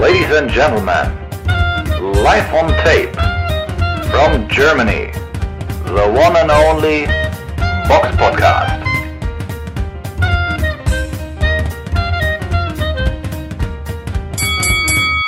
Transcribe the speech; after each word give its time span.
Ladies 0.00 0.30
and 0.30 0.48
gentlemen, 0.48 1.10
live 2.22 2.54
on 2.54 2.70
tape 2.84 3.12
from 4.12 4.48
Germany, 4.48 5.10
the 5.86 6.06
one 6.14 6.36
and 6.36 6.52
only 6.52 7.06
Box 7.88 8.06
Podcast. 8.16 8.80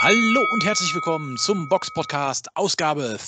Hallo 0.02 0.46
und 0.52 0.64
herzlich 0.64 0.94
willkommen 0.94 1.36
zum 1.36 1.68
Box 1.68 1.92
Podcast 1.92 2.46
Ausgabe 2.54 3.18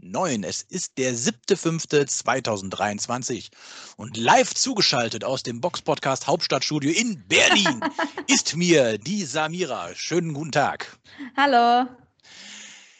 409. 0.00 0.44
Es 0.44 0.62
ist 0.62 0.96
der 0.98 1.14
7.5.2023 1.14 3.48
und 3.96 4.16
live 4.16 4.54
zugeschaltet 4.54 5.24
aus 5.24 5.42
dem 5.42 5.60
Box 5.60 5.82
Podcast 5.82 6.26
Hauptstadtstudio 6.26 6.90
in 6.92 7.22
Berlin 7.26 7.80
ist 8.26 8.56
mir 8.56 8.96
die 8.98 9.24
Samira. 9.24 9.90
Schönen 9.94 10.34
guten 10.34 10.52
Tag. 10.52 10.98
Hallo. 11.36 11.88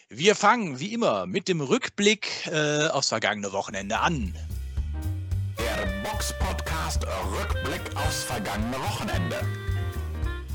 Wir 0.09 0.34
fangen 0.34 0.80
wie 0.80 0.95
immer 0.95 1.27
mit 1.27 1.48
dem 1.48 1.61
Rückblick 1.61 2.47
äh, 2.47 2.87
aufs 2.88 3.09
vergangene 3.09 3.52
Wochenende 3.52 3.99
an. 3.99 4.35
Der 5.59 5.87
Box 6.02 6.33
Podcast 6.38 7.07
Rückblick 7.07 7.95
aufs 7.96 8.24
vergangene 8.24 8.79
Wochenende. 8.79 9.68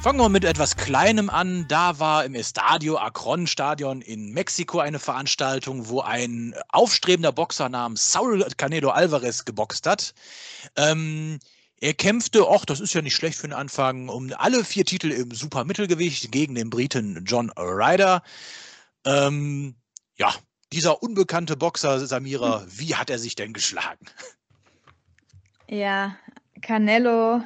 Fangen 0.03 0.19
wir 0.19 0.27
mit 0.27 0.43
etwas 0.43 0.75
Kleinem 0.75 1.29
an. 1.29 1.65
Da 1.69 1.97
war 1.97 2.25
im 2.25 2.35
Estadio 2.35 2.97
Akron 2.97 3.47
Stadion 3.47 4.01
in 4.01 4.33
Mexiko 4.33 4.79
eine 4.79 4.99
Veranstaltung, 4.99 5.87
wo 5.87 6.01
ein 6.01 6.53
aufstrebender 6.67 7.31
Boxer 7.31 7.69
namens 7.69 8.11
Saul 8.11 8.45
Canelo 8.57 8.89
Alvarez 8.89 9.45
geboxt 9.45 9.87
hat. 9.87 10.13
Ähm, 10.75 11.39
er 11.79 11.93
kämpfte, 11.93 12.45
ach, 12.49 12.65
das 12.65 12.81
ist 12.81 12.93
ja 12.93 13.01
nicht 13.01 13.15
schlecht 13.15 13.37
für 13.37 13.47
den 13.47 13.53
Anfang, 13.53 14.09
um 14.09 14.33
alle 14.35 14.65
vier 14.65 14.83
Titel 14.83 15.09
im 15.09 15.31
Supermittelgewicht 15.31 16.33
gegen 16.33 16.55
den 16.55 16.69
Briten 16.69 17.23
John 17.25 17.49
Ryder. 17.55 18.23
Ähm, 19.05 19.73
ja, 20.17 20.33
dieser 20.73 21.01
unbekannte 21.01 21.55
Boxer 21.55 22.05
Samira, 22.05 22.65
wie 22.67 22.95
hat 22.95 23.09
er 23.09 23.19
sich 23.19 23.35
denn 23.35 23.53
geschlagen? 23.53 24.05
Ja, 25.69 26.17
Canelo 26.61 27.41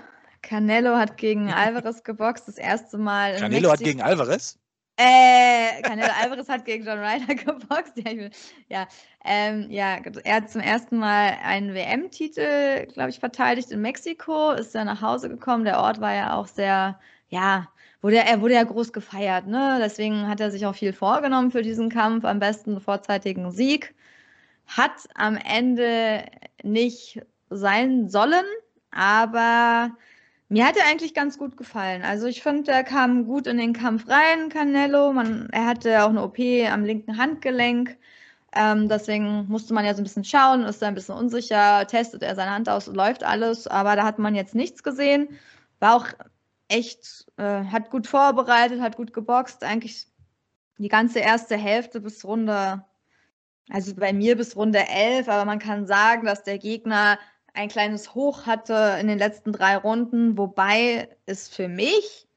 Canelo 0.48 0.96
hat 0.96 1.18
gegen 1.18 1.52
Alvarez 1.52 2.04
geboxt, 2.04 2.48
das 2.48 2.58
erste 2.58 2.98
Mal. 2.98 3.36
Canelo 3.36 3.70
hat 3.70 3.80
gegen 3.80 4.02
Alvarez? 4.02 4.58
Äh, 4.96 5.82
Canelo 5.82 6.10
Alvarez 6.22 6.48
hat 6.48 6.64
gegen 6.64 6.86
John 6.86 7.00
Ryder 7.00 7.36
geboxt. 7.36 7.98
Ja, 7.98 8.12
ich 8.12 8.18
will, 8.18 8.32
ja, 8.70 8.88
ähm, 9.26 9.70
ja, 9.70 9.98
er 10.24 10.36
hat 10.36 10.50
zum 10.50 10.62
ersten 10.62 10.98
Mal 10.98 11.38
einen 11.44 11.74
WM-Titel, 11.74 12.86
glaube 12.88 13.10
ich, 13.10 13.20
verteidigt 13.20 13.72
in 13.72 13.82
Mexiko, 13.82 14.52
ist 14.52 14.74
dann 14.74 14.86
nach 14.86 15.02
Hause 15.02 15.28
gekommen. 15.28 15.66
Der 15.66 15.80
Ort 15.80 16.00
war 16.00 16.14
ja 16.14 16.34
auch 16.34 16.48
sehr, 16.48 16.98
ja, 17.28 17.68
wurde, 18.02 18.18
er 18.18 18.40
wurde 18.40 18.54
ja 18.54 18.64
groß 18.64 18.94
gefeiert, 18.94 19.48
ne? 19.48 19.80
Deswegen 19.82 20.30
hat 20.30 20.40
er 20.40 20.50
sich 20.50 20.66
auch 20.66 20.76
viel 20.76 20.94
vorgenommen 20.94 21.52
für 21.52 21.62
diesen 21.62 21.90
Kampf, 21.90 22.24
am 22.24 22.40
besten 22.40 22.72
einen 22.72 22.82
vorzeitigen 22.82 23.52
Sieg. 23.52 23.94
Hat 24.66 25.10
am 25.14 25.36
Ende 25.36 26.24
nicht 26.64 27.22
sein 27.50 28.10
sollen, 28.10 28.46
aber 28.92 29.92
mir 30.50 30.66
hat 30.66 30.78
er 30.78 30.86
eigentlich 30.86 31.14
ganz 31.14 31.38
gut 31.38 31.58
gefallen. 31.58 32.04
Also 32.04 32.28
ich 32.28 32.42
finde, 32.42 32.72
er 32.72 32.84
kam 32.84 33.26
gut 33.26 33.48
in 33.48 33.58
den 33.58 33.74
Kampf 33.74 34.08
rein, 34.08 34.50
Canelo. 34.50 35.12
Man, 35.12 35.50
er 35.52 35.66
hatte 35.66 36.04
auch 36.04 36.10
eine 36.10 36.24
OP 36.24 36.40
am 36.40 36.86
linken 36.86 37.18
Handgelenk. 37.18 37.98
Ähm, 38.56 38.88
deswegen 38.88 39.46
musste 39.50 39.74
man 39.74 39.86
ja 39.86 39.94
so 39.94 40.02
ein 40.02 40.06
bisschen 40.06 40.24
schauen, 40.24 40.64
ist 40.64 40.82
da 40.82 40.88
ein 40.88 40.96
bisschen 40.96 41.16
unsicher, 41.16 41.86
testet 41.86 42.24
er 42.24 42.36
seine 42.36 42.52
Hand 42.52 42.70
aus, 42.70 42.88
läuft 42.88 43.24
alles, 43.24 43.68
aber 43.68 43.96
da 43.96 44.06
hat 44.06 44.20
man 44.20 44.36
jetzt 44.36 44.56
nichts 44.56 44.84
gesehen. 44.84 45.38
War 45.80 45.96
auch 45.96 46.08
echt, 46.70 47.26
äh, 47.38 47.66
hat 47.66 47.90
gut 47.92 48.08
vorbereitet, 48.08 48.82
hat 48.82 48.96
gut 48.96 49.14
geboxt. 49.14 49.64
Eigentlich 49.64 50.08
die 50.78 50.88
ganze 50.88 51.20
erste 51.20 51.58
Hälfte 51.58 52.00
bis 52.00 52.24
Runde, 52.24 52.84
also 53.70 53.94
bei 53.96 54.14
mir 54.14 54.38
bis 54.38 54.56
Runde 54.56 54.88
11, 54.88 55.28
aber 55.28 55.46
man 55.46 55.60
kann 55.60 55.88
sagen, 55.88 56.26
dass 56.26 56.44
der 56.44 56.58
Gegner 56.58 57.20
ein 57.58 57.70
kleines 57.70 58.14
Hoch 58.14 58.46
hatte 58.46 58.98
in 59.02 59.08
den 59.08 59.18
letzten 59.18 59.52
drei 59.52 59.78
Runden, 59.78 60.38
wobei 60.38 61.10
es 61.26 61.50
für 61.50 61.68
mich 61.68 62.28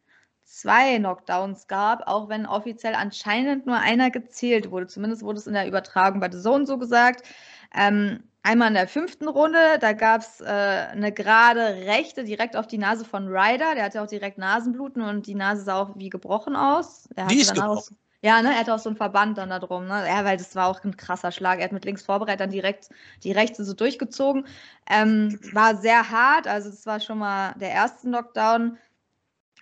zwei 0.44 0.98
Knockdowns 0.98 1.68
gab, 1.68 2.08
auch 2.08 2.28
wenn 2.28 2.46
offiziell 2.46 2.94
anscheinend 2.94 3.66
nur 3.66 3.76
einer 3.76 4.10
gezählt 4.10 4.70
wurde. 4.70 4.86
Zumindest 4.86 5.22
wurde 5.22 5.38
es 5.38 5.46
in 5.46 5.52
der 5.52 5.68
Übertragung 5.68 6.20
bei 6.20 6.30
The 6.30 6.40
Zone 6.40 6.66
so 6.66 6.78
gesagt. 6.78 7.26
Ähm, 7.74 8.24
einmal 8.42 8.68
in 8.68 8.74
der 8.74 8.88
fünften 8.88 9.28
Runde, 9.28 9.78
da 9.80 9.92
gab 9.92 10.22
es 10.22 10.40
äh, 10.40 10.46
eine 10.46 11.12
gerade 11.12 11.60
rechte 11.86 12.24
direkt 12.24 12.56
auf 12.56 12.66
die 12.66 12.78
Nase 12.78 13.04
von 13.04 13.28
Ryder. 13.28 13.74
Der 13.74 13.84
hatte 13.84 14.02
auch 14.02 14.08
direkt 14.08 14.38
Nasenbluten 14.38 15.02
und 15.02 15.26
die 15.26 15.34
Nase 15.34 15.62
sah 15.62 15.80
auch 15.80 15.96
wie 15.96 16.08
gebrochen 16.08 16.56
aus. 16.56 17.08
Die 17.30 17.40
ist 17.40 17.54
gebrochen. 17.54 17.96
Ja, 18.22 18.42
ne, 18.42 18.50
er 18.50 18.60
hatte 18.60 18.74
auch 18.74 18.78
so 18.78 18.90
einen 18.90 18.96
Verband 18.96 19.38
dann 19.38 19.48
da 19.50 19.58
drum, 19.58 19.86
ne? 19.86 20.04
Ja, 20.06 20.24
weil 20.24 20.36
das 20.36 20.54
war 20.54 20.66
auch 20.68 20.84
ein 20.84 20.96
krasser 20.96 21.32
Schlag. 21.32 21.58
Er 21.58 21.64
hat 21.64 21.72
mit 21.72 21.84
links 21.86 22.02
vorbereitet, 22.02 22.40
dann 22.40 22.50
direkt 22.50 22.90
die 23.24 23.32
rechte 23.32 23.64
so 23.64 23.72
durchgezogen. 23.74 24.46
Ähm, 24.90 25.38
war 25.52 25.76
sehr 25.76 26.10
hart, 26.10 26.46
also 26.46 26.70
das 26.70 26.84
war 26.86 27.00
schon 27.00 27.18
mal 27.18 27.54
der 27.58 27.70
erste 27.70 28.08
Knockdown. 28.08 28.78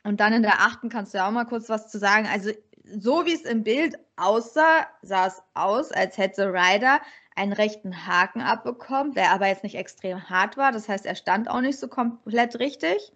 Und 0.05 0.21
dann 0.21 0.33
in 0.33 0.43
der 0.43 0.61
achten 0.61 0.89
kannst 0.89 1.15
du 1.15 1.19
ja 1.19 1.29
auch 1.29 1.33
mal 1.33 1.45
kurz 1.45 1.69
was 1.69 1.89
zu 1.91 1.99
sagen. 1.99 2.27
Also, 2.33 2.51
so 2.85 3.27
wie 3.27 3.35
es 3.35 3.43
im 3.43 3.63
Bild 3.65 3.97
aussah, 4.17 4.87
sah 5.03 5.27
es 5.27 5.43
aus, 5.55 5.93
als 5.93 6.19
hätte 6.19 6.53
Ryder 6.53 7.01
einen 7.37 7.53
rechten 7.53 8.07
Haken 8.07 8.41
abbekommen, 8.41 9.13
der 9.13 9.31
aber 9.33 9.47
jetzt 9.47 9.63
nicht 9.63 9.77
extrem 9.77 10.29
hart 10.29 10.57
war. 10.57 10.73
Das 10.73 10.89
heißt, 10.89 11.07
er 11.07 11.15
stand 11.15 11.49
auch 11.49 11.61
nicht 11.61 11.79
so 11.79 11.89
komplett 11.89 12.59
richtig. 12.59 13.13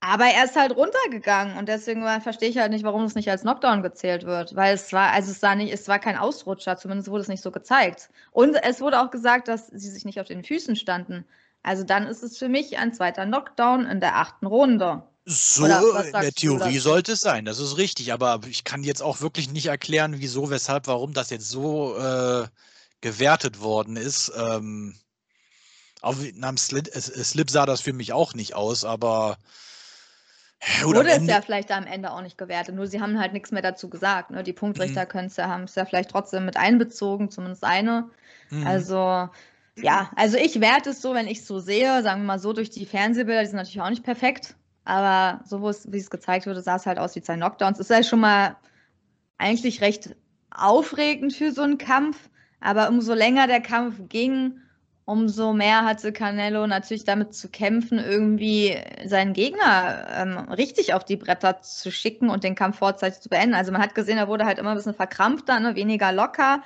Aber 0.00 0.26
er 0.26 0.44
ist 0.44 0.54
halt 0.54 0.76
runtergegangen 0.76 1.56
und 1.58 1.68
deswegen 1.68 2.04
verstehe 2.20 2.48
ich 2.48 2.58
halt 2.58 2.70
nicht, 2.70 2.84
warum 2.84 3.02
es 3.02 3.16
nicht 3.16 3.28
als 3.30 3.42
Knockdown 3.42 3.82
gezählt 3.82 4.24
wird, 4.24 4.54
weil 4.54 4.74
es 4.74 4.92
war, 4.92 5.10
also 5.10 5.32
es 5.32 5.42
war 5.42 5.56
nicht, 5.56 5.72
es 5.72 5.88
war 5.88 5.98
kein 5.98 6.16
Ausrutscher, 6.16 6.76
zumindest 6.76 7.10
wurde 7.10 7.22
es 7.22 7.28
nicht 7.28 7.42
so 7.42 7.50
gezeigt. 7.50 8.08
Und 8.30 8.54
es 8.54 8.80
wurde 8.80 9.00
auch 9.00 9.10
gesagt, 9.10 9.48
dass 9.48 9.66
sie 9.66 9.90
sich 9.90 10.04
nicht 10.04 10.20
auf 10.20 10.28
den 10.28 10.44
Füßen 10.44 10.76
standen. 10.76 11.24
Also 11.64 11.82
dann 11.82 12.06
ist 12.06 12.22
es 12.22 12.38
für 12.38 12.48
mich 12.48 12.78
ein 12.78 12.94
zweiter 12.94 13.26
Knockdown 13.26 13.86
in 13.86 13.98
der 13.98 14.16
achten 14.16 14.46
Runde. 14.46 15.02
So, 15.24 15.66
in 15.66 16.12
der 16.12 16.32
Theorie 16.32 16.78
sollte 16.78 17.12
es 17.12 17.20
sein, 17.20 17.44
das 17.44 17.58
ist 17.58 17.76
richtig, 17.76 18.12
aber 18.12 18.40
ich 18.48 18.64
kann 18.64 18.82
jetzt 18.82 19.02
auch 19.02 19.20
wirklich 19.20 19.50
nicht 19.50 19.66
erklären, 19.66 20.14
wieso, 20.18 20.48
weshalb, 20.48 20.86
warum 20.86 21.12
das 21.12 21.28
jetzt 21.28 21.50
so 21.50 21.98
äh, 21.98 22.46
gewertet 23.00 23.60
worden 23.60 23.96
ist. 23.96 24.32
Ähm, 24.36 24.94
auf 26.00 26.16
nach 26.34 26.48
dem 26.48 26.56
Slip, 26.56 26.88
Slip 26.94 27.50
sah 27.50 27.66
das 27.66 27.80
für 27.80 27.92
mich 27.92 28.12
auch 28.12 28.32
nicht 28.32 28.54
aus, 28.54 28.84
aber 28.84 29.36
am 30.60 30.94
Wurde 30.94 31.10
es 31.10 31.26
ja 31.26 31.40
vielleicht 31.40 31.70
am 31.70 31.86
Ende 31.86 32.12
auch 32.12 32.22
nicht 32.22 32.36
gewertet, 32.38 32.74
nur 32.74 32.86
sie 32.86 33.00
haben 33.00 33.18
halt 33.18 33.32
nichts 33.32 33.52
mehr 33.52 33.62
dazu 33.62 33.88
gesagt. 33.88 34.30
Ne? 34.30 34.42
Die 34.42 34.52
Punktrichter 34.52 35.04
Mhm. 35.04 35.08
können 35.08 35.26
es 35.28 35.36
ja, 35.36 35.48
haben 35.48 35.64
es 35.64 35.74
ja 35.74 35.84
vielleicht 35.84 36.10
trotzdem 36.10 36.44
mit 36.44 36.56
einbezogen, 36.56 37.30
zumindest 37.30 37.64
eine. 37.64 38.10
Mhm. 38.50 38.66
Also, 38.66 39.28
ja, 39.76 40.10
also 40.16 40.36
ich 40.36 40.60
werte 40.60 40.90
es 40.90 41.00
so, 41.00 41.14
wenn 41.14 41.28
ich 41.28 41.38
es 41.38 41.46
so 41.46 41.60
sehe, 41.60 42.02
sagen 42.02 42.22
wir 42.22 42.26
mal 42.26 42.38
so, 42.40 42.52
durch 42.52 42.70
die 42.70 42.86
Fernsehbilder, 42.86 43.42
die 43.42 43.46
sind 43.48 43.56
natürlich 43.56 43.80
auch 43.80 43.90
nicht 43.90 44.02
perfekt, 44.02 44.56
aber 44.84 45.44
so 45.44 45.62
wie 45.62 45.98
es 45.98 46.10
gezeigt 46.10 46.46
wurde, 46.46 46.60
sah 46.62 46.76
es 46.76 46.86
halt 46.86 46.98
aus 46.98 47.14
wie 47.14 47.22
zwei 47.22 47.36
Knockdowns. 47.36 47.78
Ist 47.78 47.90
ja 47.90 48.02
schon 48.02 48.20
mal 48.20 48.56
eigentlich 49.38 49.80
recht 49.80 50.16
aufregend 50.50 51.32
für 51.34 51.52
so 51.52 51.62
einen 51.62 51.78
Kampf, 51.78 52.30
aber 52.60 52.88
umso 52.88 53.14
länger 53.14 53.46
der 53.46 53.60
Kampf 53.60 53.96
ging, 54.08 54.60
umso 55.08 55.54
mehr 55.54 55.84
hatte 55.84 56.12
Canelo 56.12 56.66
natürlich 56.66 57.04
damit 57.04 57.34
zu 57.34 57.48
kämpfen, 57.48 57.98
irgendwie 57.98 58.76
seinen 59.06 59.32
Gegner 59.32 60.06
ähm, 60.10 60.38
richtig 60.50 60.92
auf 60.92 61.04
die 61.04 61.16
Bretter 61.16 61.62
zu 61.62 61.90
schicken 61.90 62.28
und 62.28 62.44
den 62.44 62.54
Kampf 62.54 62.78
vorzeitig 62.78 63.20
zu 63.20 63.30
beenden. 63.30 63.54
Also 63.54 63.72
man 63.72 63.80
hat 63.80 63.94
gesehen, 63.94 64.18
er 64.18 64.28
wurde 64.28 64.44
halt 64.44 64.58
immer 64.58 64.70
ein 64.70 64.76
bisschen 64.76 64.94
verkrampfter, 64.94 65.60
ne, 65.60 65.74
weniger 65.74 66.12
locker 66.12 66.62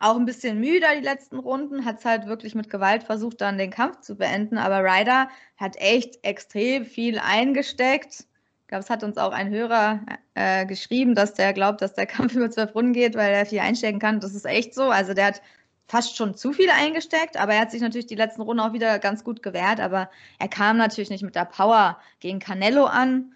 auch 0.00 0.16
ein 0.16 0.26
bisschen 0.26 0.60
müder 0.60 0.94
die 0.96 1.04
letzten 1.04 1.38
Runden, 1.38 1.84
hat 1.84 1.98
es 1.98 2.04
halt 2.04 2.26
wirklich 2.26 2.54
mit 2.54 2.70
Gewalt 2.70 3.02
versucht, 3.02 3.40
dann 3.40 3.58
den 3.58 3.70
Kampf 3.70 4.00
zu 4.00 4.16
beenden. 4.16 4.56
Aber 4.56 4.84
Ryder 4.84 5.28
hat 5.56 5.76
echt 5.76 6.24
extrem 6.24 6.84
viel 6.84 7.18
eingesteckt. 7.18 8.26
Ich 8.62 8.68
glaube, 8.68 8.84
es 8.84 8.90
hat 8.90 9.02
uns 9.02 9.18
auch 9.18 9.32
ein 9.32 9.50
Hörer 9.50 10.00
äh, 10.34 10.66
geschrieben, 10.66 11.14
dass 11.14 11.34
der 11.34 11.52
glaubt, 11.52 11.82
dass 11.82 11.94
der 11.94 12.06
Kampf 12.06 12.32
über 12.36 12.50
zwölf 12.50 12.74
Runden 12.74 12.92
geht, 12.92 13.16
weil 13.16 13.32
er 13.32 13.46
viel 13.46 13.60
einstecken 13.60 13.98
kann. 13.98 14.20
Das 14.20 14.34
ist 14.34 14.46
echt 14.46 14.74
so. 14.74 14.84
Also 14.84 15.14
der 15.14 15.26
hat 15.26 15.42
fast 15.88 16.16
schon 16.16 16.34
zu 16.34 16.52
viel 16.52 16.70
eingesteckt, 16.70 17.38
aber 17.38 17.54
er 17.54 17.62
hat 17.62 17.70
sich 17.70 17.80
natürlich 17.80 18.06
die 18.06 18.14
letzten 18.14 18.42
Runden 18.42 18.60
auch 18.60 18.74
wieder 18.74 18.98
ganz 18.98 19.24
gut 19.24 19.42
gewehrt. 19.42 19.80
Aber 19.80 20.10
er 20.38 20.48
kam 20.48 20.76
natürlich 20.76 21.10
nicht 21.10 21.24
mit 21.24 21.34
der 21.34 21.46
Power 21.46 21.98
gegen 22.20 22.38
Canelo 22.38 22.84
an. 22.84 23.32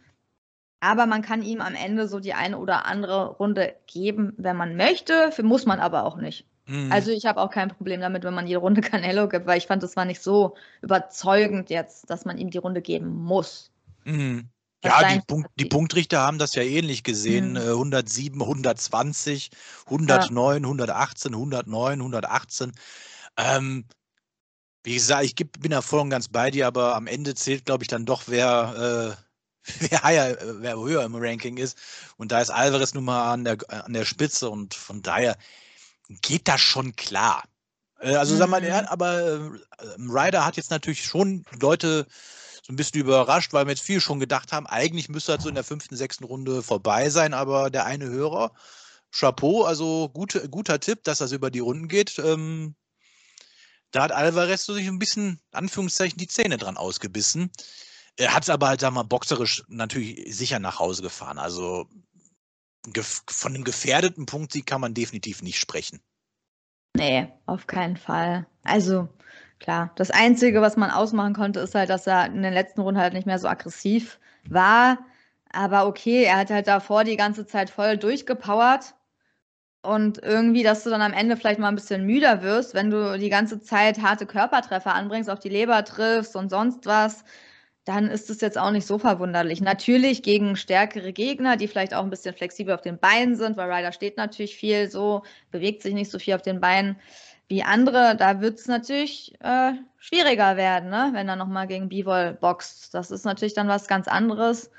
Aber 0.80 1.06
man 1.06 1.22
kann 1.22 1.42
ihm 1.42 1.60
am 1.60 1.74
Ende 1.74 2.08
so 2.08 2.20
die 2.20 2.34
eine 2.34 2.58
oder 2.58 2.86
andere 2.86 3.36
Runde 3.36 3.74
geben, 3.86 4.34
wenn 4.36 4.56
man 4.56 4.76
möchte. 4.76 5.32
Für 5.32 5.42
muss 5.44 5.64
man 5.64 5.80
aber 5.80 6.04
auch 6.04 6.16
nicht. 6.16 6.44
Mhm. 6.66 6.92
Also 6.92 7.10
ich 7.10 7.24
habe 7.24 7.40
auch 7.40 7.50
kein 7.50 7.68
Problem 7.68 8.00
damit, 8.00 8.24
wenn 8.24 8.34
man 8.34 8.46
jede 8.46 8.60
Runde 8.60 8.80
Canelo 8.82 9.28
gibt, 9.28 9.46
weil 9.46 9.58
ich 9.58 9.66
fand, 9.66 9.82
das 9.82 9.96
war 9.96 10.04
nicht 10.04 10.22
so 10.22 10.56
überzeugend 10.82 11.70
jetzt, 11.70 12.10
dass 12.10 12.24
man 12.24 12.36
ihm 12.36 12.50
die 12.50 12.58
Runde 12.58 12.82
geben 12.82 13.14
muss. 13.14 13.70
Mhm. 14.04 14.48
Was 14.82 15.00
Ja, 15.00 15.14
die, 15.14 15.20
Punkt, 15.20 15.50
die? 15.58 15.64
Punktrichter 15.64 16.20
haben 16.20 16.38
das 16.38 16.54
ja 16.54 16.62
ähnlich 16.62 17.04
gesehen. 17.04 17.50
Mhm. 17.50 17.56
Äh, 17.56 17.70
107, 17.70 18.40
120, 18.40 19.50
109, 19.86 20.64
118, 20.64 21.32
109, 21.34 22.00
118. 22.00 22.72
Ähm, 23.36 23.84
wie 24.84 24.94
gesagt, 24.94 25.24
ich 25.24 25.34
bin 25.36 25.70
da 25.70 25.80
voll 25.80 26.00
und 26.00 26.10
ganz 26.10 26.28
bei 26.28 26.50
dir, 26.50 26.66
aber 26.66 26.96
am 26.96 27.06
Ende 27.06 27.34
zählt, 27.34 27.64
glaube 27.66 27.84
ich, 27.84 27.88
dann 27.88 28.04
doch, 28.04 28.24
wer, 28.26 29.16
äh, 29.16 29.64
wer, 29.90 30.02
higher, 30.02 30.36
wer 30.60 30.76
höher 30.76 31.04
im 31.04 31.14
Ranking 31.14 31.56
ist. 31.56 31.78
Und 32.16 32.32
da 32.32 32.40
ist 32.40 32.50
Alvarez 32.50 32.94
nun 32.94 33.04
mal 33.04 33.32
an 33.32 33.44
der, 33.44 33.58
an 33.68 33.92
der 33.92 34.04
Spitze 34.04 34.50
und 34.50 34.74
von 34.74 35.02
daher 35.02 35.36
geht 36.08 36.48
das 36.48 36.60
schon 36.60 36.96
klar. 36.96 37.44
Äh, 38.00 38.16
also, 38.16 38.34
mhm. 38.34 38.38
sag 38.38 38.48
mal, 38.48 38.64
er, 38.64 38.90
aber 38.90 39.20
äh, 39.20 39.50
Ryder 39.98 40.44
hat 40.44 40.56
jetzt 40.56 40.70
natürlich 40.70 41.04
schon 41.04 41.44
Leute 41.60 42.06
so 42.62 42.72
ein 42.72 42.76
bisschen 42.76 43.00
überrascht, 43.00 43.52
weil 43.52 43.66
wir 43.66 43.72
jetzt 43.72 43.82
viel 43.82 44.00
schon 44.00 44.20
gedacht 44.20 44.52
haben, 44.52 44.66
eigentlich 44.66 45.08
müsste 45.08 45.32
das 45.32 45.42
so 45.42 45.48
in 45.48 45.56
der 45.56 45.64
fünften, 45.64 45.96
sechsten 45.96 46.24
Runde 46.24 46.62
vorbei 46.62 47.10
sein, 47.10 47.34
aber 47.34 47.70
der 47.70 47.84
eine 47.86 48.06
Hörer, 48.06 48.52
Chapeau, 49.10 49.64
also 49.64 50.08
gut, 50.08 50.40
guter 50.50 50.80
Tipp, 50.80 51.04
dass 51.04 51.18
das 51.18 51.32
über 51.32 51.50
die 51.50 51.58
Runden 51.58 51.88
geht. 51.88 52.18
Ähm, 52.18 52.74
da 53.90 54.04
hat 54.04 54.12
Alvarez 54.12 54.64
so 54.64 54.72
sich 54.72 54.86
ein 54.88 54.98
bisschen, 54.98 55.40
Anführungszeichen, 55.50 56.18
die 56.18 56.28
Zähne 56.28 56.56
dran 56.56 56.78
ausgebissen. 56.78 57.50
Er 58.16 58.34
hat 58.34 58.44
es 58.44 58.50
aber 58.50 58.68
halt, 58.68 58.80
sag 58.80 58.92
mal, 58.92 59.02
boxerisch 59.02 59.64
natürlich 59.68 60.34
sicher 60.34 60.58
nach 60.58 60.78
Hause 60.78 61.02
gefahren. 61.02 61.38
Also 61.38 61.88
von 63.28 63.54
einem 63.54 63.64
gefährdeten 63.64 64.26
Punktsieg 64.26 64.66
kann 64.66 64.80
man 64.80 64.94
definitiv 64.94 65.42
nicht 65.42 65.58
sprechen. 65.58 66.00
Nee, 66.96 67.28
auf 67.46 67.66
keinen 67.66 67.96
Fall. 67.96 68.46
Also, 68.64 69.08
klar, 69.62 69.92
das 69.96 70.10
Einzige, 70.10 70.60
was 70.60 70.76
man 70.76 70.90
ausmachen 70.90 71.34
konnte, 71.34 71.60
ist 71.60 71.74
halt, 71.74 71.90
dass 71.90 72.06
er 72.06 72.26
in 72.26 72.42
der 72.42 72.50
letzten 72.50 72.82
Runde 72.82 73.00
halt 73.00 73.14
nicht 73.14 73.26
mehr 73.26 73.38
so 73.38 73.48
aggressiv 73.48 74.18
war. 74.48 74.98
Aber 75.52 75.86
okay, 75.86 76.24
er 76.24 76.38
hat 76.38 76.50
halt 76.50 76.66
davor 76.66 77.04
die 77.04 77.16
ganze 77.16 77.46
Zeit 77.46 77.70
voll 77.70 77.96
durchgepowert. 77.96 78.94
Und 79.82 80.22
irgendwie, 80.22 80.62
dass 80.62 80.84
du 80.84 80.90
dann 80.90 81.02
am 81.02 81.12
Ende 81.12 81.36
vielleicht 81.36 81.58
mal 81.58 81.68
ein 81.68 81.74
bisschen 81.74 82.06
müder 82.06 82.42
wirst, 82.42 82.74
wenn 82.74 82.90
du 82.90 83.18
die 83.18 83.30
ganze 83.30 83.60
Zeit 83.60 84.00
harte 84.00 84.26
Körpertreffer 84.26 84.94
anbringst, 84.94 85.28
auf 85.28 85.40
die 85.40 85.48
Leber 85.48 85.84
triffst 85.84 86.36
und 86.36 86.50
sonst 86.50 86.86
was, 86.86 87.24
dann 87.84 88.08
ist 88.08 88.30
es 88.30 88.40
jetzt 88.40 88.58
auch 88.58 88.70
nicht 88.70 88.86
so 88.86 88.98
verwunderlich. 88.98 89.60
Natürlich 89.60 90.22
gegen 90.22 90.56
stärkere 90.56 91.12
Gegner, 91.12 91.56
die 91.56 91.66
vielleicht 91.66 91.94
auch 91.94 92.04
ein 92.04 92.10
bisschen 92.10 92.34
flexibel 92.34 92.74
auf 92.74 92.80
den 92.80 92.98
Beinen 92.98 93.34
sind, 93.34 93.56
weil 93.56 93.72
Ryder 93.72 93.92
steht 93.92 94.16
natürlich 94.16 94.56
viel 94.56 94.88
so, 94.88 95.22
bewegt 95.50 95.82
sich 95.82 95.94
nicht 95.94 96.10
so 96.10 96.20
viel 96.20 96.34
auf 96.34 96.42
den 96.42 96.60
Beinen 96.60 96.96
wie 97.52 97.62
andere. 97.62 98.16
Da 98.16 98.40
wird 98.40 98.58
es 98.58 98.66
natürlich 98.66 99.34
äh, 99.40 99.72
schwieriger 99.98 100.56
werden, 100.56 100.88
ne? 100.88 101.10
wenn 101.12 101.28
er 101.28 101.36
nochmal 101.36 101.66
gegen 101.66 101.90
Bivol 101.90 102.32
boxt. 102.40 102.94
Das 102.94 103.10
ist 103.10 103.26
natürlich 103.26 103.52
dann 103.52 103.68
was 103.68 103.86
ganz 103.88 104.08
anderes. 104.08 104.70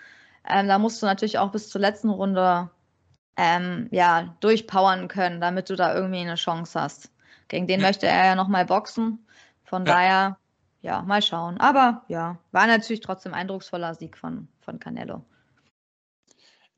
Ähm, 0.49 0.67
da 0.67 0.79
musst 0.79 0.99
du 1.01 1.05
natürlich 1.05 1.37
auch 1.37 1.51
bis 1.51 1.69
zur 1.69 1.81
letzten 1.81 2.09
Runde 2.09 2.71
ähm, 3.37 3.89
ja, 3.91 4.35
durchpowern 4.39 5.07
können, 5.07 5.39
damit 5.39 5.69
du 5.69 5.75
da 5.75 5.93
irgendwie 5.93 6.21
eine 6.21 6.33
Chance 6.33 6.81
hast. 6.81 7.11
Gegen 7.47 7.67
den 7.67 7.79
ja. 7.79 7.87
möchte 7.87 8.07
er 8.07 8.25
ja 8.25 8.35
nochmal 8.35 8.65
boxen. 8.65 9.23
Von 9.63 9.85
ja. 9.85 9.93
daher 9.93 10.37
ja, 10.81 11.03
mal 11.03 11.21
schauen. 11.21 11.59
Aber 11.59 12.01
ja, 12.07 12.37
war 12.51 12.65
natürlich 12.65 13.01
trotzdem 13.01 13.35
eindrucksvoller 13.35 13.93
Sieg 13.93 14.17
von, 14.17 14.47
von 14.61 14.79
Canelo. 14.79 15.23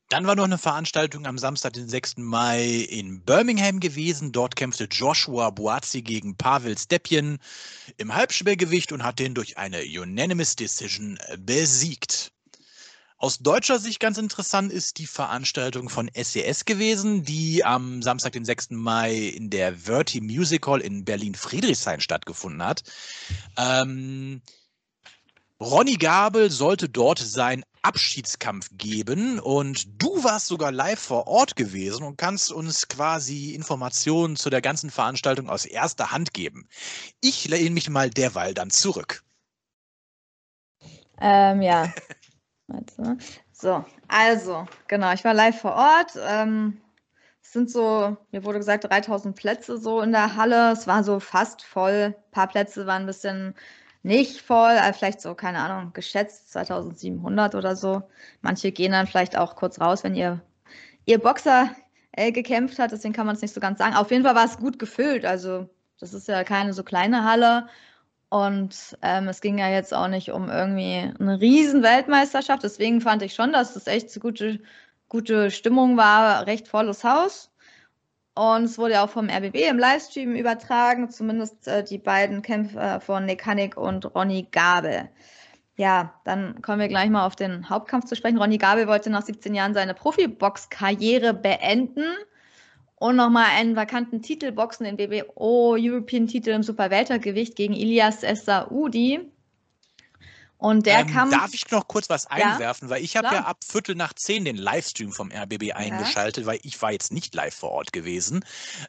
Dann 0.09 0.27
war 0.27 0.35
noch 0.35 0.43
eine 0.43 0.59
Veranstaltung 0.59 1.25
am 1.25 1.39
Samstag, 1.39 1.73
den 1.73 1.89
6. 1.89 2.17
Mai 2.17 2.63
in 2.63 3.23
Birmingham 3.23 3.79
gewesen. 3.79 4.31
Dort 4.31 4.55
kämpfte 4.55 4.83
Joshua 4.85 5.49
Boazzi 5.49 6.03
gegen 6.03 6.37
Pavel 6.37 6.77
Stepien 6.77 7.39
im 7.97 8.13
Halbschwergewicht 8.13 8.91
und 8.91 9.03
hat 9.03 9.17
den 9.17 9.33
durch 9.33 9.57
eine 9.57 9.81
Unanimous 9.81 10.55
Decision 10.55 11.17
besiegt. 11.39 12.31
Aus 13.17 13.39
deutscher 13.39 13.79
Sicht 13.79 13.99
ganz 13.99 14.19
interessant 14.19 14.71
ist 14.71 14.99
die 14.99 15.07
Veranstaltung 15.07 15.89
von 15.89 16.11
SES 16.13 16.61
e 16.61 16.63
gewesen, 16.65 17.23
die 17.23 17.63
am 17.65 18.03
Samstag, 18.03 18.33
den 18.33 18.45
6. 18.45 18.71
Mai 18.71 19.15
in 19.15 19.49
der 19.49 19.73
Verti 19.75 20.21
Music 20.21 20.67
Hall 20.67 20.81
in 20.81 21.05
Berlin-Friedrichshain 21.05 22.01
stattgefunden 22.01 22.61
hat. 22.61 22.83
Ähm, 23.57 24.41
Ronny 25.61 25.95
Gabel 25.95 26.51
sollte 26.51 26.89
dort 26.89 27.19
seinen 27.19 27.63
Abschiedskampf 27.81 28.69
geben 28.73 29.39
und 29.39 30.01
du 30.01 30.23
warst 30.23 30.47
sogar 30.47 30.71
live 30.71 30.99
vor 30.99 31.27
Ort 31.27 31.55
gewesen 31.55 32.03
und 32.03 32.17
kannst 32.17 32.51
uns 32.51 32.89
quasi 32.89 33.53
Informationen 33.53 34.35
zu 34.35 34.49
der 34.49 34.61
ganzen 34.61 34.89
Veranstaltung 34.89 35.49
aus 35.49 35.65
erster 35.65 36.11
Hand 36.11 36.33
geben. 36.33 36.67
Ich 37.21 37.47
lehne 37.47 37.69
mich 37.69 37.89
mal 37.89 38.09
derweil 38.09 38.53
dann 38.53 38.69
zurück. 38.69 39.23
Ähm, 41.19 41.61
ja. 41.61 41.93
So, 43.57 43.85
also, 44.07 44.67
genau, 44.87 45.13
ich 45.13 45.23
war 45.23 45.33
live 45.33 45.61
vor 45.61 45.75
Ort. 45.75 46.17
Ähm, 46.27 46.81
es 47.41 47.53
sind 47.53 47.69
so, 47.69 48.17
mir 48.31 48.43
wurde 48.43 48.57
gesagt, 48.57 48.83
3000 48.83 49.35
Plätze 49.35 49.77
so 49.77 50.01
in 50.01 50.11
der 50.11 50.35
Halle. 50.35 50.71
Es 50.71 50.87
war 50.87 51.03
so 51.03 51.19
fast 51.19 51.61
voll. 51.61 52.15
Ein 52.17 52.31
paar 52.31 52.47
Plätze 52.47 52.85
waren 52.85 53.03
ein 53.03 53.05
bisschen 53.05 53.55
nicht 54.05 54.39
voll, 54.41 54.77
also 54.77 54.99
vielleicht 54.99 55.19
so, 55.19 55.33
keine 55.33 55.59
Ahnung, 55.59 55.91
geschätzt 55.93 56.51
2700 56.51 57.55
oder 57.55 57.75
so. 57.75 58.03
Manche 58.41 58.71
gehen 58.71 58.91
dann 58.91 59.07
vielleicht 59.07 59.35
auch 59.35 59.55
kurz 59.55 59.81
raus, 59.81 60.03
wenn 60.03 60.15
ihr, 60.15 60.41
ihr 61.05 61.19
Boxer 61.19 61.71
äh, 62.11 62.31
gekämpft 62.31 62.77
hat, 62.77 62.91
deswegen 62.91 63.15
kann 63.15 63.25
man 63.25 63.35
es 63.35 63.41
nicht 63.41 63.53
so 63.53 63.59
ganz 63.59 63.79
sagen. 63.79 63.95
Auf 63.95 64.11
jeden 64.11 64.23
Fall 64.23 64.35
war 64.35 64.45
es 64.45 64.57
gut 64.57 64.77
gefüllt, 64.77 65.25
also 65.25 65.67
das 65.99 66.13
ist 66.13 66.27
ja 66.27 66.43
keine 66.43 66.73
so 66.73 66.83
kleine 66.83 67.23
Halle. 67.23 67.67
Und 68.29 68.97
ähm, 69.01 69.27
es 69.27 69.41
ging 69.41 69.57
ja 69.57 69.69
jetzt 69.69 69.93
auch 69.93 70.07
nicht 70.07 70.31
um 70.31 70.49
irgendwie 70.49 71.11
eine 71.19 71.39
riesen 71.41 71.83
Weltmeisterschaft. 71.83 72.63
Deswegen 72.63 73.01
fand 73.01 73.23
ich 73.23 73.33
schon, 73.33 73.53
dass 73.53 73.75
es 73.75 73.87
echt 73.87 74.19
gute, 74.19 74.59
gute 75.09 75.51
Stimmung 75.51 75.97
war, 75.97 76.45
recht 76.45 76.67
volles 76.67 77.03
Haus. 77.03 77.51
Und 78.35 78.65
es 78.65 78.77
wurde 78.77 79.01
auch 79.01 79.09
vom 79.09 79.29
RBB 79.29 79.69
im 79.69 79.79
Livestream 79.79 80.35
übertragen, 80.35 81.09
zumindest 81.09 81.67
äh, 81.69 81.83
die 81.85 81.97
beiden 81.97 82.41
Kämpfe 82.41 82.77
äh, 82.77 82.99
von 82.99 83.25
Nick 83.25 83.45
Hannig 83.45 83.77
und 83.77 84.13
Ronny 84.13 84.47
Gabel. 84.51 85.09
Ja, 85.77 86.13
dann 86.25 86.61
kommen 86.61 86.79
wir 86.79 86.89
gleich 86.89 87.09
mal 87.09 87.25
auf 87.25 87.37
den 87.37 87.69
Hauptkampf 87.69 88.05
zu 88.05 88.15
sprechen. 88.15 88.37
Ronny 88.37 88.57
Gabel 88.57 88.87
wollte 88.87 89.09
nach 89.09 89.23
17 89.23 89.55
Jahren 89.55 89.73
seine 89.73 89.93
Profibox-Karriere 89.93 91.33
beenden 91.33 92.05
und 92.95 93.15
nochmal 93.15 93.47
einen 93.57 93.75
vakanten 93.77 94.21
Titel 94.21 94.51
boxen, 94.51 94.85
den 94.85 94.97
BBO 94.97 95.75
European 95.77 96.27
Titel 96.27 96.49
im 96.49 96.63
Superweltergewicht 96.63 97.55
gegen 97.55 97.73
Ilias 97.73 98.23
Essaoudi. 98.23 99.31
Und 100.65 100.87
der 100.87 101.01
ähm, 101.01 101.07
kam. 101.13 101.29
Darf 101.29 101.53
ich 101.53 101.69
noch 101.69 101.87
kurz 101.87 102.09
was 102.09 102.25
einwerfen? 102.25 102.87
Ja, 102.87 102.95
weil 102.95 103.03
ich 103.03 103.15
habe 103.15 103.27
ja 103.27 103.45
ab 103.45 103.59
Viertel 103.63 103.93
nach 103.93 104.13
zehn 104.13 104.45
den 104.45 104.57
Livestream 104.57 105.11
vom 105.11 105.31
RBB 105.31 105.73
eingeschaltet, 105.75 106.45
ja. 106.45 106.47
weil 106.47 106.59
ich 106.63 106.81
war 106.81 106.91
jetzt 106.91 107.11
nicht 107.11 107.35
live 107.35 107.53
vor 107.53 107.69
Ort 107.69 107.93
gewesen. 107.93 108.43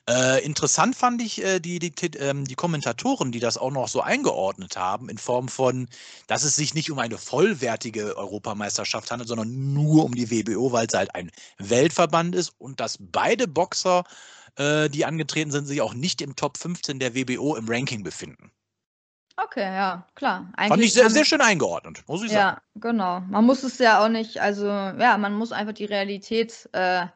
Äh, 0.09 0.43
interessant 0.43 0.97
fand 0.97 1.21
ich 1.21 1.45
äh, 1.45 1.61
die, 1.61 1.79
die, 1.79 1.93
ähm, 2.17 2.47
die, 2.47 2.55
Kommentatoren, 2.55 3.31
die 3.31 3.41
das 3.41 3.59
auch 3.59 3.71
noch 3.71 3.89
so 3.89 4.01
eingeordnet 4.01 4.79
haben, 4.79 5.11
in 5.11 5.19
Form 5.19 5.49
von, 5.49 5.87
dass 6.29 6.45
es 6.45 6.57
sich 6.57 6.73
nicht 6.73 6.91
um 6.91 6.99
eine 6.99 7.19
vollwertige 7.19 8.17
Europameisterschaft 8.17 9.11
handelt, 9.11 9.29
sondern 9.29 9.75
nur 9.75 10.07
um 10.07 10.15
die 10.15 10.31
WBO, 10.31 10.73
weil 10.73 10.87
es 10.87 10.95
halt 10.95 11.15
ein 11.15 11.31
Weltverband 11.59 12.35
ist 12.37 12.55
und 12.57 12.81
dass 12.81 12.97
beide 12.99 13.47
Boxer, 13.47 14.05
äh, 14.57 14.89
die 14.89 15.05
angetreten 15.05 15.51
sind, 15.51 15.67
sich 15.67 15.83
auch 15.83 15.93
nicht 15.93 16.23
im 16.23 16.37
Top 16.37 16.57
15 16.57 17.01
der 17.01 17.15
WBO 17.15 17.55
im 17.55 17.69
Ranking 17.69 18.03
befinden. 18.03 18.51
Okay, 19.37 19.65
ja, 19.65 20.07
klar. 20.15 20.51
Eigentlich 20.57 20.69
Fand 20.69 20.83
ich 20.83 20.93
sehr, 20.95 21.11
sehr 21.11 21.25
schön 21.27 21.43
eingeordnet, 21.43 22.03
muss 22.07 22.23
ich 22.23 22.31
sagen. 22.31 22.57
Ja, 22.57 22.81
genau. 22.81 23.21
Man 23.21 23.45
muss 23.45 23.63
es 23.65 23.79
ja 23.79 24.03
auch 24.03 24.09
nicht, 24.09 24.41
also 24.41 24.67
ja, 24.67 25.19
man 25.19 25.35
muss 25.35 25.53
einfach 25.53 25.75
die 25.75 25.85
Realität 25.85 26.69
äh, 26.73 27.07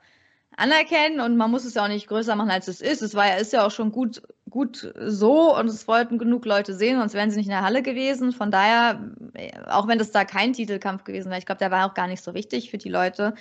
anerkennen 0.57 1.21
und 1.21 1.39
man 1.39 1.51
muss 1.51 1.65
es 1.65 1.75
ja 1.75 1.85
auch 1.85 1.89
nicht 1.89 2.09
größer 2.09 2.37
machen, 2.37 2.51
als 2.51 2.69
es 2.69 2.83
ist. 2.83 3.01
Es 3.01 3.15
war 3.15 3.27
ja, 3.27 3.37
ist 3.37 3.55
ja 3.55 3.67
auch 3.67 3.71
schon 3.71 3.91
gut, 3.91 4.23
gut 4.51 4.93
so 4.99 5.57
und 5.57 5.69
es 5.69 5.89
wollten 5.89 6.19
genug 6.19 6.45
Leute 6.45 6.75
sehen, 6.75 6.99
sonst 6.99 7.15
wären 7.15 7.31
sie 7.31 7.39
nicht 7.39 7.47
in 7.47 7.53
der 7.53 7.63
Halle 7.63 7.83
gewesen. 7.83 8.33
Von 8.33 8.51
daher, 8.51 9.01
äh, 9.33 9.53
auch 9.69 9.89
wenn 9.89 9.99
das 9.99 10.11
da 10.11 10.27
kein 10.27 10.53
Titelkampf 10.53 11.05
gewesen 11.05 11.31
wäre, 11.31 11.39
ich 11.39 11.47
glaube, 11.47 11.61
der 11.61 11.71
war 11.71 11.87
auch 11.89 11.95
gar 11.95 12.07
nicht 12.07 12.23
so 12.23 12.35
wichtig 12.35 12.71
für 12.71 12.79
die 12.79 12.91
Leute. 12.91 13.35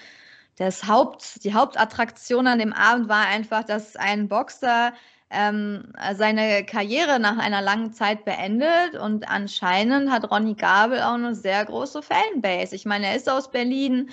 Das 0.56 0.88
Haupt, 0.88 1.44
die 1.44 1.54
Hauptattraktion 1.54 2.48
an 2.48 2.60
dem 2.60 2.72
Abend 2.74 3.10
war 3.10 3.28
einfach, 3.28 3.64
dass 3.66 3.98
ein 3.98 4.30
Boxer 4.30 4.94
ähm, 5.32 5.94
seine 6.16 6.66
Karriere 6.66 7.20
nach 7.20 7.38
einer 7.38 7.62
langen 7.62 7.94
Zeit 7.94 8.26
beendet 8.26 8.96
und 9.00 9.28
anscheinend 9.30 10.10
hat 10.10 10.30
Ronny 10.32 10.56
Gabel 10.56 11.02
auch 11.02 11.14
eine 11.14 11.36
sehr 11.36 11.64
große 11.66 12.02
Fanbase. 12.02 12.76
Ich 12.76 12.86
meine, 12.86 13.08
er 13.08 13.16
ist 13.16 13.30
aus 13.30 13.52
Berlin, 13.52 14.10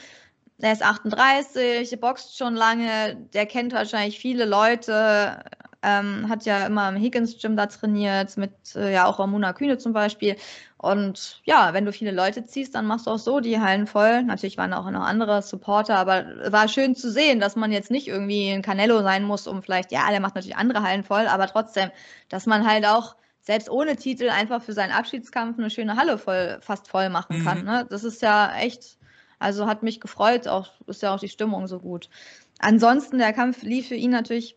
er 0.58 0.73
ist 0.73 0.82
38, 0.82 1.99
boxt 2.00 2.37
schon 2.37 2.54
lange, 2.54 3.16
der 3.35 3.46
kennt 3.46 3.73
wahrscheinlich 3.73 4.18
viele 4.18 4.44
Leute, 4.44 5.42
ähm, 5.87 6.28
hat 6.28 6.45
ja 6.45 6.66
immer 6.66 6.88
im 6.88 6.97
Higgins 6.97 7.40
Gym 7.40 7.57
da 7.57 7.66
trainiert, 7.66 8.37
mit 8.37 8.52
äh, 8.75 8.93
ja 8.93 9.07
auch 9.07 9.21
Ramona 9.21 9.52
Kühne 9.52 9.78
zum 9.78 9.93
Beispiel. 9.93 10.35
Und 10.78 11.40
ja, 11.45 11.73
wenn 11.75 11.85
du 11.85 11.93
viele 11.93 12.11
Leute 12.11 12.45
ziehst, 12.45 12.75
dann 12.75 12.87
machst 12.87 13.07
du 13.07 13.12
auch 13.12 13.19
so 13.19 13.38
die 13.38 13.61
Hallen 13.61 13.87
voll. 13.87 14.25
Natürlich 14.25 14.59
waren 14.59 14.73
auch 14.73 14.90
noch 14.90 15.02
andere 15.02 15.43
Supporter, 15.43 15.97
aber 15.97 16.25
war 16.50 16.66
schön 16.66 16.97
zu 16.97 17.11
sehen, 17.11 17.38
dass 17.38 17.55
man 17.55 17.71
jetzt 17.71 17.93
nicht 17.93 18.09
irgendwie 18.09 18.50
ein 18.50 18.62
Canelo 18.62 19.00
sein 19.02 19.23
muss, 19.23 19.47
um 19.47 19.62
vielleicht, 19.62 19.93
ja, 19.93 20.11
der 20.11 20.21
macht 20.21 20.35
natürlich 20.35 20.57
andere 20.57 20.83
Hallen 20.83 21.05
voll, 21.05 21.28
aber 21.28 21.47
trotzdem, 21.47 21.90
dass 22.28 22.47
man 22.47 22.66
halt 22.66 22.85
auch 22.85 23.14
selbst 23.40 23.71
ohne 23.71 23.95
Titel 23.95 24.28
einfach 24.28 24.61
für 24.61 24.73
seinen 24.73 24.90
Abschiedskampf 24.90 25.57
eine 25.57 25.71
schöne 25.71 25.97
Halle 25.97 26.19
voll, 26.19 26.59
fast 26.62 26.88
voll 26.88 27.11
machen 27.11 27.45
kann. 27.45 27.61
Mhm. 27.61 27.64
Ne? 27.64 27.87
Das 27.88 28.02
ist 28.02 28.23
ja 28.23 28.57
echt, 28.57 28.99
also 29.38 29.66
hat 29.69 29.85
mich 29.85 30.00
gefreut, 30.00 30.49
auch 30.49 30.73
ist 30.88 31.02
ja 31.02 31.14
auch 31.14 31.21
die 31.21 31.28
Stimmung 31.28 31.69
so 31.69 31.78
gut. 31.78 32.11
Ansonsten, 32.59 33.19
der 33.19 33.33
Kampf 33.33 33.62
lief 33.62 33.88
für 33.88 33.95
ihn 33.95 34.11
natürlich, 34.11 34.57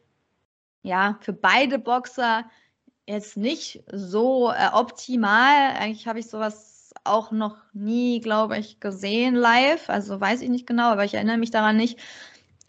ja, 0.82 1.18
für 1.22 1.34
beide 1.34 1.80
Boxer 1.80 2.46
jetzt 3.06 3.38
nicht 3.38 3.84
so 3.92 4.52
äh, 4.52 4.70
optimal. 4.74 5.76
Eigentlich 5.78 6.08
habe 6.08 6.20
ich 6.20 6.28
sowas 6.28 6.92
auch 7.04 7.32
noch 7.32 7.58
nie, 7.74 8.20
glaube 8.20 8.58
ich, 8.58 8.80
gesehen 8.80 9.36
live. 9.36 9.90
Also 9.90 10.20
weiß 10.20 10.42
ich 10.42 10.50
nicht 10.50 10.68
genau, 10.68 10.92
aber 10.92 11.06
ich 11.06 11.16
erinnere 11.16 11.38
mich 11.38 11.52
daran 11.52 11.78
nicht. 11.78 12.00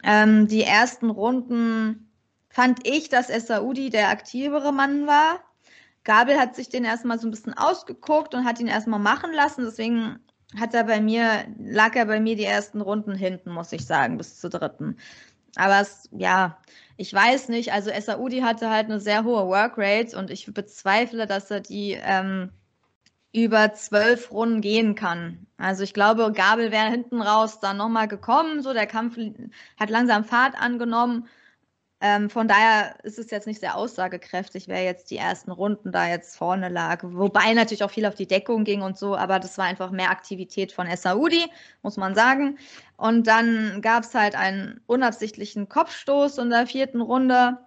Ähm, 0.02 0.48
die 0.48 0.62
ersten 0.62 1.10
Runden 1.10 2.10
fand 2.48 2.86
ich, 2.86 3.08
dass 3.08 3.30
Essaudi 3.30 3.90
der 3.90 4.08
aktivere 4.08 4.72
Mann 4.72 5.06
war. 5.06 5.40
Gabel 6.04 6.38
hat 6.38 6.56
sich 6.56 6.68
den 6.68 6.84
erstmal 6.84 7.18
so 7.18 7.28
ein 7.28 7.30
bisschen 7.30 7.54
ausgeguckt 7.54 8.34
und 8.34 8.44
hat 8.44 8.58
ihn 8.60 8.66
erstmal 8.66 8.98
machen 8.98 9.32
lassen. 9.32 9.64
Deswegen 9.64 10.18
hat 10.58 10.74
er 10.74 10.84
bei 10.84 11.00
mir, 11.00 11.44
lag 11.58 11.94
er 11.94 12.06
bei 12.06 12.18
mir 12.18 12.36
die 12.36 12.44
ersten 12.44 12.80
Runden 12.80 13.14
hinten, 13.14 13.52
muss 13.52 13.72
ich 13.72 13.86
sagen, 13.86 14.16
bis 14.16 14.40
zur 14.40 14.50
dritten. 14.50 14.96
Aber 15.56 15.80
es, 15.80 16.08
ja, 16.12 16.58
ich 16.96 17.12
weiß 17.12 17.48
nicht. 17.48 17.72
Also 17.72 17.90
Saudi 18.00 18.40
hatte 18.40 18.70
halt 18.70 18.86
eine 18.86 19.00
sehr 19.00 19.24
hohe 19.24 19.46
Workrate 19.46 20.16
und 20.16 20.30
ich 20.30 20.52
bezweifle, 20.52 21.26
dass 21.26 21.50
er 21.50 21.60
die 21.60 21.98
ähm, 22.00 22.50
über 23.32 23.72
zwölf 23.74 24.32
Runden 24.32 24.60
gehen 24.60 24.94
kann. 24.94 25.46
Also 25.56 25.84
ich 25.84 25.94
glaube, 25.94 26.32
Gabel 26.32 26.72
wäre 26.72 26.90
hinten 26.90 27.22
raus 27.22 27.60
dann 27.60 27.76
nochmal 27.76 28.08
gekommen. 28.08 28.62
So, 28.62 28.72
der 28.72 28.86
Kampf 28.86 29.16
hat 29.78 29.90
langsam 29.90 30.24
Fahrt 30.24 30.60
angenommen. 30.60 31.28
Ähm, 32.02 32.30
von 32.30 32.48
daher 32.48 32.94
ist 33.02 33.18
es 33.18 33.30
jetzt 33.30 33.46
nicht 33.46 33.60
sehr 33.60 33.76
aussagekräftig, 33.76 34.68
wer 34.68 34.82
jetzt 34.82 35.10
die 35.10 35.18
ersten 35.18 35.50
Runden 35.50 35.92
da 35.92 36.08
jetzt 36.08 36.36
vorne 36.36 36.70
lag. 36.70 37.00
Wobei 37.04 37.52
natürlich 37.52 37.84
auch 37.84 37.90
viel 37.90 38.06
auf 38.06 38.14
die 38.14 38.26
Deckung 38.26 38.64
ging 38.64 38.80
und 38.82 38.96
so, 38.96 39.16
aber 39.16 39.38
das 39.38 39.58
war 39.58 39.66
einfach 39.66 39.90
mehr 39.90 40.10
Aktivität 40.10 40.72
von 40.72 40.86
Saudi, 40.96 41.44
muss 41.82 41.98
man 41.98 42.14
sagen. 42.14 42.58
Und 42.96 43.26
dann 43.26 43.82
gab 43.82 44.04
es 44.04 44.14
halt 44.14 44.34
einen 44.34 44.80
unabsichtlichen 44.86 45.68
Kopfstoß 45.68 46.38
in 46.38 46.50
der 46.50 46.66
vierten 46.66 47.02
Runde. 47.02 47.58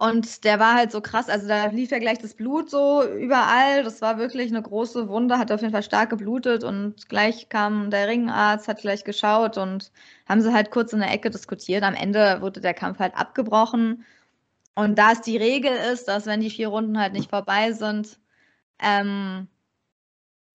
Und 0.00 0.44
der 0.44 0.58
war 0.58 0.76
halt 0.76 0.92
so 0.92 1.02
krass, 1.02 1.28
also 1.28 1.46
da 1.46 1.66
lief 1.66 1.90
ja 1.90 1.98
gleich 1.98 2.16
das 2.18 2.32
Blut 2.34 2.70
so 2.70 3.04
überall. 3.04 3.84
Das 3.84 4.00
war 4.00 4.16
wirklich 4.16 4.50
eine 4.50 4.62
große 4.62 5.08
Wunde, 5.10 5.36
hat 5.38 5.52
auf 5.52 5.60
jeden 5.60 5.74
Fall 5.74 5.82
stark 5.82 6.08
geblutet 6.08 6.64
und 6.64 7.06
gleich 7.10 7.50
kam 7.50 7.90
der 7.90 8.08
Ringarzt, 8.08 8.66
hat 8.66 8.80
gleich 8.80 9.04
geschaut 9.04 9.58
und 9.58 9.92
haben 10.26 10.40
sie 10.40 10.54
halt 10.54 10.70
kurz 10.70 10.94
in 10.94 11.00
der 11.00 11.12
Ecke 11.12 11.28
diskutiert. 11.28 11.82
Am 11.82 11.94
Ende 11.94 12.40
wurde 12.40 12.62
der 12.62 12.72
Kampf 12.72 12.98
halt 12.98 13.14
abgebrochen. 13.14 14.06
Und 14.74 14.98
da 14.98 15.12
es 15.12 15.20
die 15.20 15.36
Regel 15.36 15.72
ist, 15.92 16.08
dass 16.08 16.24
wenn 16.26 16.40
die 16.40 16.50
vier 16.50 16.68
Runden 16.68 16.98
halt 16.98 17.12
nicht 17.12 17.28
vorbei 17.30 17.72
sind, 17.72 18.18
ähm, 18.80 19.48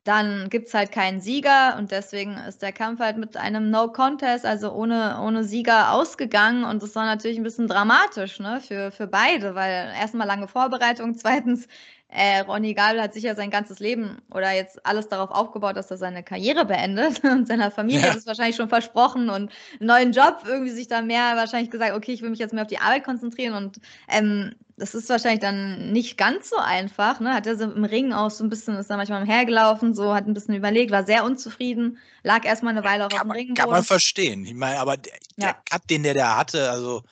dann 0.05 0.49
gibt 0.49 0.67
es 0.67 0.73
halt 0.75 0.91
keinen 0.91 1.19
Sieger 1.19 1.75
und 1.77 1.91
deswegen 1.91 2.37
ist 2.37 2.61
der 2.61 2.71
Kampf 2.71 2.99
halt 2.99 3.17
mit 3.17 3.37
einem 3.37 3.71
No-Contest, 3.71 4.45
also 4.45 4.71
ohne, 4.71 5.19
ohne 5.21 5.43
Sieger 5.43 5.91
ausgegangen 5.91 6.63
und 6.63 6.83
das 6.83 6.95
war 6.95 7.05
natürlich 7.05 7.37
ein 7.37 7.43
bisschen 7.43 7.67
dramatisch 7.67 8.39
ne, 8.39 8.61
für, 8.61 8.91
für 8.91 9.07
beide, 9.07 9.55
weil 9.55 9.91
erstmal 9.99 10.27
lange 10.27 10.47
Vorbereitung, 10.47 11.15
zweitens 11.17 11.67
äh, 12.09 12.39
Ronny 12.41 12.73
Gabel 12.73 13.01
hat 13.01 13.13
sicher 13.13 13.35
sein 13.35 13.49
ganzes 13.49 13.79
Leben 13.79 14.21
oder 14.31 14.51
jetzt 14.51 14.85
alles 14.85 15.09
darauf 15.09 15.31
aufgebaut, 15.31 15.75
dass 15.75 15.91
er 15.91 15.97
seine 15.97 16.23
Karriere 16.23 16.65
beendet 16.65 17.23
und 17.23 17.47
seiner 17.47 17.71
Familie 17.71 18.07
ja. 18.07 18.13
das 18.13 18.25
wahrscheinlich 18.25 18.55
schon 18.55 18.69
versprochen 18.69 19.29
und 19.29 19.51
einen 19.79 19.87
neuen 19.87 20.11
Job 20.11 20.43
irgendwie 20.45 20.71
sich 20.71 20.87
da 20.87 21.01
mehr 21.01 21.35
wahrscheinlich 21.35 21.71
gesagt, 21.71 21.93
okay, 21.93 22.13
ich 22.13 22.21
will 22.21 22.29
mich 22.29 22.39
jetzt 22.39 22.53
mehr 22.53 22.63
auf 22.63 22.69
die 22.69 22.79
Arbeit 22.79 23.03
konzentrieren 23.03 23.55
und 23.55 23.79
ähm, 24.07 24.55
das 24.77 24.93
ist 24.93 25.09
wahrscheinlich 25.09 25.39
dann 25.39 25.93
nicht 25.93 26.17
ganz 26.17 26.49
so 26.49 26.57
einfach. 26.57 27.21
Ne? 27.21 27.33
Hat 27.33 27.47
er 27.47 27.57
so 27.57 27.63
im 27.63 27.85
Ring 27.85 28.11
auch 28.11 28.29
so 28.29 28.43
ein 28.43 28.49
bisschen, 28.49 28.75
ist 28.75 28.89
da 28.89 28.97
manchmal 28.97 29.21
umhergelaufen, 29.21 29.93
so 29.93 30.13
hat 30.13 30.27
ein 30.27 30.33
bisschen 30.33 30.53
überlegt, 30.53 30.91
war 30.91 31.05
sehr 31.05 31.23
unzufrieden, 31.23 31.97
lag 32.23 32.45
erstmal 32.45 32.73
eine 32.73 32.83
Weile 32.83 33.05
auch 33.05 33.09
kann 33.09 33.19
auf 33.19 33.23
dem 33.23 33.31
Ring. 33.31 33.53
Kann 33.53 33.69
man 33.69 33.83
verstehen. 33.83 34.45
Ich 34.45 34.53
meine, 34.53 34.79
aber 34.79 34.97
der, 34.97 35.13
ja. 35.37 35.47
der 35.47 35.53
Cut, 35.69 35.89
den 35.89 36.03
der 36.03 36.13
da 36.13 36.35
hatte, 36.37 36.69
also, 36.69 37.03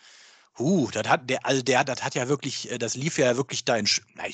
huh, 0.58 0.90
das 0.92 1.08
hat 1.08 1.30
der, 1.30 1.46
also 1.46 1.62
der, 1.62 1.84
das 1.84 2.04
hat 2.04 2.16
ja 2.16 2.28
wirklich, 2.28 2.72
äh, 2.72 2.78
das 2.78 2.96
lief 2.96 3.18
ja 3.18 3.36
wirklich 3.38 3.66
da 3.66 3.76
in, 3.76 3.88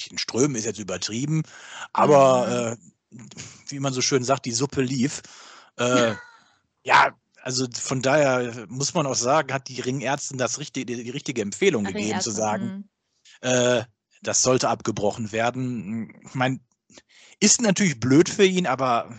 in 0.09 0.17
Strömen, 0.17 0.55
ist 0.55 0.65
jetzt 0.65 0.79
übertrieben, 0.79 1.43
aber 1.93 2.75
mhm. 3.11 3.19
äh, 3.19 3.27
wie 3.67 3.79
man 3.79 3.93
so 3.93 4.01
schön 4.01 4.23
sagt, 4.23 4.45
die 4.45 4.51
Suppe 4.51 4.81
lief. 4.81 5.21
Äh, 5.77 6.15
ja, 6.83 7.15
also 7.41 7.67
von 7.71 8.01
daher 8.01 8.65
muss 8.67 8.93
man 8.93 9.05
auch 9.05 9.15
sagen, 9.15 9.53
hat 9.53 9.67
die 9.67 9.81
Ringärztin 9.81 10.37
das 10.37 10.59
richtige, 10.59 10.85
die, 10.85 11.03
die 11.03 11.09
richtige 11.09 11.41
Empfehlung 11.41 11.85
gegeben, 11.85 12.21
zu 12.21 12.31
sagen, 12.31 12.65
mhm. 12.65 12.89
Äh, 13.41 13.83
das 14.21 14.41
sollte 14.41 14.67
abgebrochen 14.67 15.31
werden. 15.31 16.13
Ich 16.25 16.35
meine, 16.35 16.59
ist 17.39 17.61
natürlich 17.61 17.99
blöd 17.99 18.27
für 18.27 18.43
ihn, 18.43 18.67
aber 18.67 19.15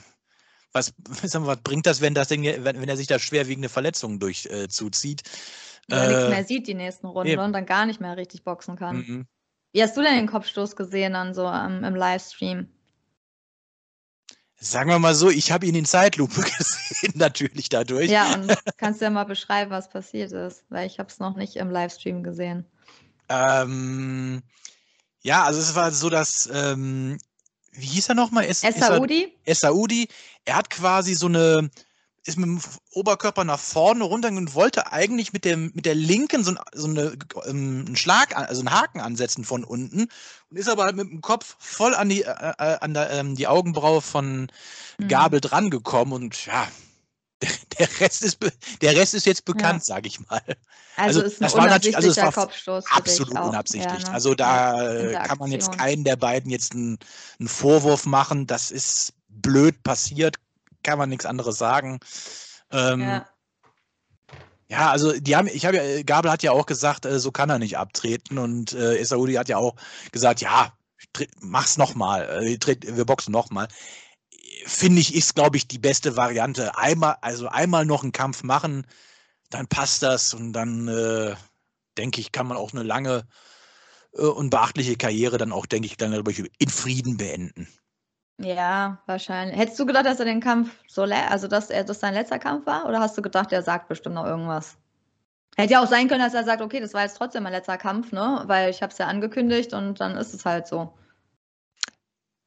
was, 0.73 0.93
was 1.23 1.63
bringt 1.63 1.87
das, 1.87 2.01
wenn, 2.01 2.15
das 2.15 2.29
Ding, 2.29 2.43
wenn, 2.43 2.65
wenn 2.81 2.89
er 2.89 2.97
sich 2.97 3.07
da 3.07 3.19
schwerwiegende 3.19 3.69
Verletzungen 3.69 4.19
durch 4.19 4.47
äh, 4.47 4.69
zuzieht? 4.69 5.23
Er 5.89 6.05
äh, 6.05 6.09
nichts 6.09 6.29
mehr 6.29 6.45
sieht 6.45 6.67
die 6.67 6.75
nächsten 6.75 7.07
Runden 7.07 7.33
eben. 7.33 7.43
und 7.43 7.53
dann 7.53 7.67
gar 7.67 7.87
nicht 7.87 8.01
mehr 8.01 8.17
richtig 8.17 8.45
boxen 8.45 8.77
kann. 8.77 8.97
Mhm. 8.97 9.27
Wie 9.73 9.83
hast 9.83 9.97
du 9.97 10.03
denn 10.03 10.17
den 10.17 10.27
Kopfstoß 10.27 10.77
gesehen 10.77 11.13
dann 11.13 11.35
so 11.35 11.47
ähm, 11.47 11.85
im 11.85 11.95
Livestream? 11.95 12.69
Sagen 14.63 14.91
wir 14.91 14.99
mal 14.99 15.15
so, 15.15 15.31
ich 15.31 15.53
habe 15.53 15.65
ihn 15.65 15.75
in 15.75 15.87
Zeitlupe 15.87 16.43
gesehen, 16.59 17.15
natürlich 17.15 17.71
dadurch. 17.71 18.11
Ja, 18.11 18.35
und 18.35 18.55
kannst 18.77 19.01
du 19.01 19.07
ja 19.07 19.11
mal 19.11 19.25
beschreiben, 19.25 19.71
was 19.71 19.89
passiert 19.89 20.33
ist, 20.33 20.65
weil 20.69 20.87
ich 20.87 20.99
habe 20.99 21.09
es 21.09 21.19
noch 21.19 21.35
nicht 21.37 21.57
im 21.57 21.71
Livestream 21.71 22.23
gesehen. 22.23 22.67
Ähm, 23.31 24.43
ja, 25.23 25.45
also 25.45 25.61
es 25.61 25.75
war 25.75 25.93
so, 25.93 26.11
dass, 26.11 26.49
ähm, 26.53 27.17
wie 27.73 27.87
hieß 27.87 28.11
er 28.11 28.17
nochmal? 28.17 28.45
Es, 28.45 28.63
Essaudi? 28.63 29.35
Essaudi. 29.45 30.09
Er 30.45 30.57
hat 30.57 30.69
quasi 30.69 31.15
so 31.15 31.27
eine, 31.27 31.71
ist 32.27 32.37
mit 32.37 32.47
dem 32.47 32.61
Oberkörper 32.93 33.45
nach 33.45 33.59
vorne 33.59 34.05
runter 34.05 34.29
und 34.29 34.55
wollte 34.55 34.93
eigentlich 34.93 35.33
mit, 35.33 35.45
dem, 35.45 35.73
mit 35.75 35.87
der 35.87 35.95
linken 35.95 36.45
so, 36.45 36.55
so 36.73 36.87
eine, 36.87 37.17
ähm, 37.47 37.85
einen 37.87 37.97
Schlag, 37.97 38.37
also 38.37 38.61
einen 38.61 38.73
Haken 38.73 39.01
ansetzen 39.01 39.45
von 39.45 39.65
unten 39.65 40.09
und 40.51 40.57
ist 40.57 40.69
aber 40.69 40.85
halt 40.85 40.97
mit 40.97 41.09
dem 41.09 41.23
Kopf 41.23 41.57
voll 41.59 41.95
an 41.95 42.09
die, 42.09 42.23
äh, 42.23 42.53
äh 42.59 42.79
an 42.81 42.95
der, 42.95 43.11
ähm, 43.11 43.37
die 43.37 43.47
Augenbraue 43.47 44.03
von 44.03 44.49
mhm. 44.99 45.09
Gabel 45.09 45.39
mhm. 45.39 45.49
drangekommen 45.49 46.13
und 46.13 46.45
ja, 46.45 46.69
der, 47.79 47.89
Rest 48.01 48.23
ist, 48.23 48.39
der 48.83 48.95
Rest 48.95 49.15
ist 49.15 49.25
jetzt 49.25 49.47
bekannt, 49.47 49.81
ja. 49.81 49.95
sage 49.95 50.09
ich 50.09 50.21
mal. 50.29 50.43
Also, 50.97 51.21
also 51.21 51.23
ist 51.23 51.41
ein 51.41 51.45
das 51.45 51.55
war 51.55 51.67
natürlich, 51.67 51.97
also 51.97 52.11
es 52.11 52.17
war 52.19 52.33
Kopfstoß 52.33 52.85
absolut 52.91 53.39
unabsichtlich. 53.39 54.03
Ja, 54.03 54.09
ne? 54.09 54.15
Also 54.15 54.35
da 54.35 55.23
kann 55.25 55.39
man 55.39 55.51
jetzt 55.51 55.77
keinen 55.77 56.05
der 56.05 56.17
beiden 56.17 56.51
jetzt 56.51 56.73
einen, 56.73 56.99
einen, 57.39 57.49
Vorwurf 57.49 58.05
machen. 58.05 58.47
Das 58.47 58.71
ist 58.71 59.15
blöd 59.29 59.83
passiert, 59.83 60.37
kann 60.83 60.99
man 60.99 61.09
nichts 61.09 61.27
anderes 61.27 61.59
sagen. 61.59 62.01
Ähm, 62.71 63.01
ja. 63.01 63.27
Ja, 64.69 64.93
also 64.93 65.19
die 65.19 65.35
haben, 65.35 65.49
ich 65.49 65.67
habe 65.67 65.79
ja, 65.79 66.03
Gabel 66.05 66.31
hat 66.31 66.45
ja 66.45 66.53
auch 66.53 66.65
gesagt, 66.65 67.05
äh, 67.05 67.19
so 67.19 67.33
kann 67.33 67.51
er 67.51 67.59
nicht 67.59 67.77
abtreten 67.77 68.39
und 68.39 68.73
äh, 68.73 68.99
Esaudi 68.99 69.35
hat 69.35 69.49
ja 69.49 69.57
auch 69.57 69.75
gesagt, 70.13 70.41
ja, 70.41 70.73
mach's 71.41 71.77
nochmal, 71.77 72.45
äh, 72.45 72.87
wir 72.97 73.05
boxen 73.05 73.33
nochmal 73.33 73.67
finde 74.67 75.01
ich, 75.01 75.15
ist, 75.15 75.35
glaube 75.35 75.57
ich, 75.57 75.69
die 75.69 75.79
beste 75.79 76.17
Variante. 76.17 76.77
Einmal, 76.77 77.17
also 77.21 77.49
einmal 77.49 77.85
noch 77.85 78.03
einen 78.03 78.13
Kampf 78.13 78.43
machen, 78.43 78.87
dann 79.51 79.67
passt 79.67 80.03
das 80.03 80.35
und 80.35 80.53
dann 80.53 80.89
äh, 80.89 81.35
denke 81.99 82.21
ich, 82.21 82.33
kann 82.33 82.47
man 82.47 82.57
auch 82.57 82.73
eine 82.73 82.83
lange 82.83 83.27
äh, 84.15 84.23
und 84.23 84.51
beachtliche 84.51 84.97
Karriere 84.97 85.39
dann 85.39 85.53
auch, 85.53 85.67
denke 85.67 85.87
ich, 85.87 85.97
dann 85.97 86.13
in 86.13 86.69
Frieden 86.69 87.17
beenden. 87.17 87.69
Ja, 88.43 89.03
wahrscheinlich. 89.07 89.59
Hättest 89.59 89.79
du 89.79 89.85
gedacht, 89.85 90.07
dass 90.07 90.19
er 90.19 90.25
den 90.25 90.41
Kampf 90.41 90.71
so, 90.89 91.03
also 91.03 91.47
dass 91.47 91.69
er 91.69 91.85
das 91.85 92.01
sein 92.01 92.15
letzter 92.15 92.39
Kampf 92.39 92.67
war, 92.67 92.87
oder 92.87 93.01
hast 93.01 93.17
du 93.17 93.23
gedacht, 93.23 93.53
er 93.53 93.63
sagt 93.63 93.89
bestimmt 93.89 94.15
noch 94.15 94.25
irgendwas? 94.25 94.77
Hätte 95.57 95.75
ja 95.75 95.83
auch 95.83 95.89
sein 95.89 96.09
können, 96.09 96.25
dass 96.25 96.33
er 96.33 96.45
sagt, 96.45 96.63
okay, 96.63 96.81
das 96.81 96.95
war 96.95 97.03
jetzt 97.03 97.19
trotzdem 97.19 97.43
mein 97.43 97.53
letzter 97.53 97.77
Kampf, 97.77 98.13
ne? 98.13 98.43
Weil 98.47 98.71
ich 98.71 98.83
habe 98.83 98.93
es 98.93 98.99
ja 98.99 99.09
angekündigt 99.09 99.75
und 99.75 100.01
dann 100.01 100.17
ist 100.17 100.33
es 100.33 100.47
halt 100.47 100.67
so. 100.67 100.95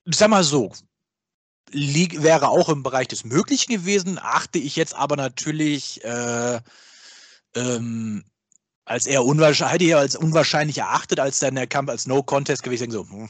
Sag 0.06 0.30
mal 0.30 0.44
so, 0.44 0.72
wäre 1.72 2.50
auch 2.50 2.70
im 2.70 2.82
Bereich 2.82 3.08
des 3.08 3.24
Möglichen 3.24 3.72
gewesen, 3.72 4.20
achte 4.20 4.58
ich 4.58 4.76
jetzt 4.76 4.96
aber 4.96 5.16
natürlich 5.16 6.04
äh, 6.04 6.60
ähm, 7.56 8.24
als 8.86 9.06
eher 9.06 9.24
unwahrscheinlich, 9.24 9.74
hätte 9.74 9.86
ich 9.86 9.96
als 9.96 10.16
unwahrscheinlich 10.16 10.80
erachtet, 10.80 11.20
als 11.20 11.40
dann 11.40 11.56
der 11.56 11.68
Kampf 11.68 11.90
als 11.90 12.08
No 12.08 12.24
Contest 12.24 12.64
gewesen. 12.64 12.92
So, 12.92 13.08
hm, 13.08 13.30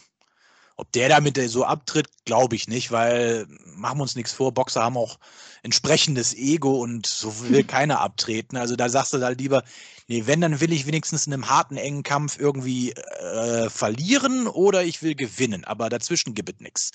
ob 0.75 0.91
der 0.91 1.09
damit 1.09 1.37
so 1.49 1.65
abtritt, 1.65 2.07
glaube 2.25 2.55
ich 2.55 2.67
nicht, 2.67 2.91
weil 2.91 3.45
machen 3.65 3.99
wir 3.99 4.03
uns 4.03 4.15
nichts 4.15 4.31
vor, 4.31 4.53
Boxer 4.53 4.83
haben 4.83 4.97
auch 4.97 5.19
entsprechendes 5.61 6.33
Ego 6.33 6.81
und 6.81 7.05
so 7.05 7.49
will 7.49 7.63
keiner 7.63 8.01
abtreten. 8.01 8.57
Also 8.57 8.75
da 8.75 8.89
sagst 8.89 9.13
du 9.13 9.17
da 9.17 9.29
lieber, 9.29 9.63
nee, 10.07 10.23
wenn, 10.25 10.41
dann 10.41 10.59
will 10.59 10.73
ich 10.73 10.85
wenigstens 10.85 11.27
in 11.27 11.33
einem 11.33 11.49
harten, 11.49 11.77
engen 11.77 12.03
Kampf 12.03 12.39
irgendwie 12.39 12.91
äh, 12.91 13.69
verlieren 13.69 14.47
oder 14.47 14.83
ich 14.83 15.01
will 15.01 15.15
gewinnen, 15.15 15.63
aber 15.63 15.89
dazwischen 15.89 16.33
gibt 16.33 16.49
es 16.49 16.59
nichts. 16.59 16.91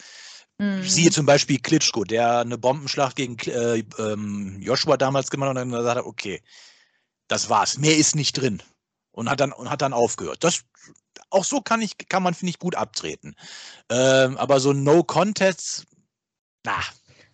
Mhm. 0.58 0.82
Siehe 0.82 1.10
zum 1.10 1.24
Beispiel 1.24 1.58
Klitschko, 1.60 2.04
der 2.04 2.40
eine 2.40 2.58
Bombenschlacht 2.58 3.16
gegen 3.16 3.38
äh, 3.48 3.84
ähm, 3.98 4.58
Joshua 4.60 4.96
damals 4.96 5.30
gemacht 5.30 5.50
hat 5.50 5.56
und 5.56 5.70
dann 5.70 5.70
gesagt 5.70 5.98
hat, 5.98 6.04
okay, 6.04 6.42
das 7.28 7.48
war's, 7.48 7.78
mehr 7.78 7.96
ist 7.96 8.16
nicht 8.16 8.32
drin. 8.32 8.62
Und 9.12 9.28
hat 9.28 9.40
dann, 9.40 9.52
und 9.52 9.70
hat 9.70 9.82
dann 9.82 9.92
aufgehört. 9.92 10.44
Das, 10.44 10.62
auch 11.30 11.44
so 11.44 11.60
kann, 11.60 11.80
ich, 11.82 11.96
kann 12.08 12.22
man, 12.22 12.34
finde 12.34 12.50
ich, 12.50 12.58
gut 12.58 12.74
abtreten. 12.74 13.34
Ähm, 13.90 14.36
aber 14.36 14.60
so 14.60 14.72
No 14.72 15.02
Contest, 15.02 15.86
na. 16.64 16.78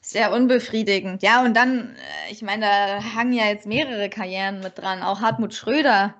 Sehr 0.00 0.32
unbefriedigend. 0.32 1.22
Ja, 1.22 1.42
und 1.42 1.54
dann, 1.54 1.96
äh, 1.96 2.32
ich 2.32 2.42
meine, 2.42 2.66
da 2.66 3.14
hangen 3.14 3.32
ja 3.32 3.46
jetzt 3.46 3.66
mehrere 3.66 4.10
Karrieren 4.10 4.60
mit 4.60 4.78
dran. 4.78 5.02
Auch 5.02 5.20
Hartmut 5.20 5.54
Schröder 5.54 6.14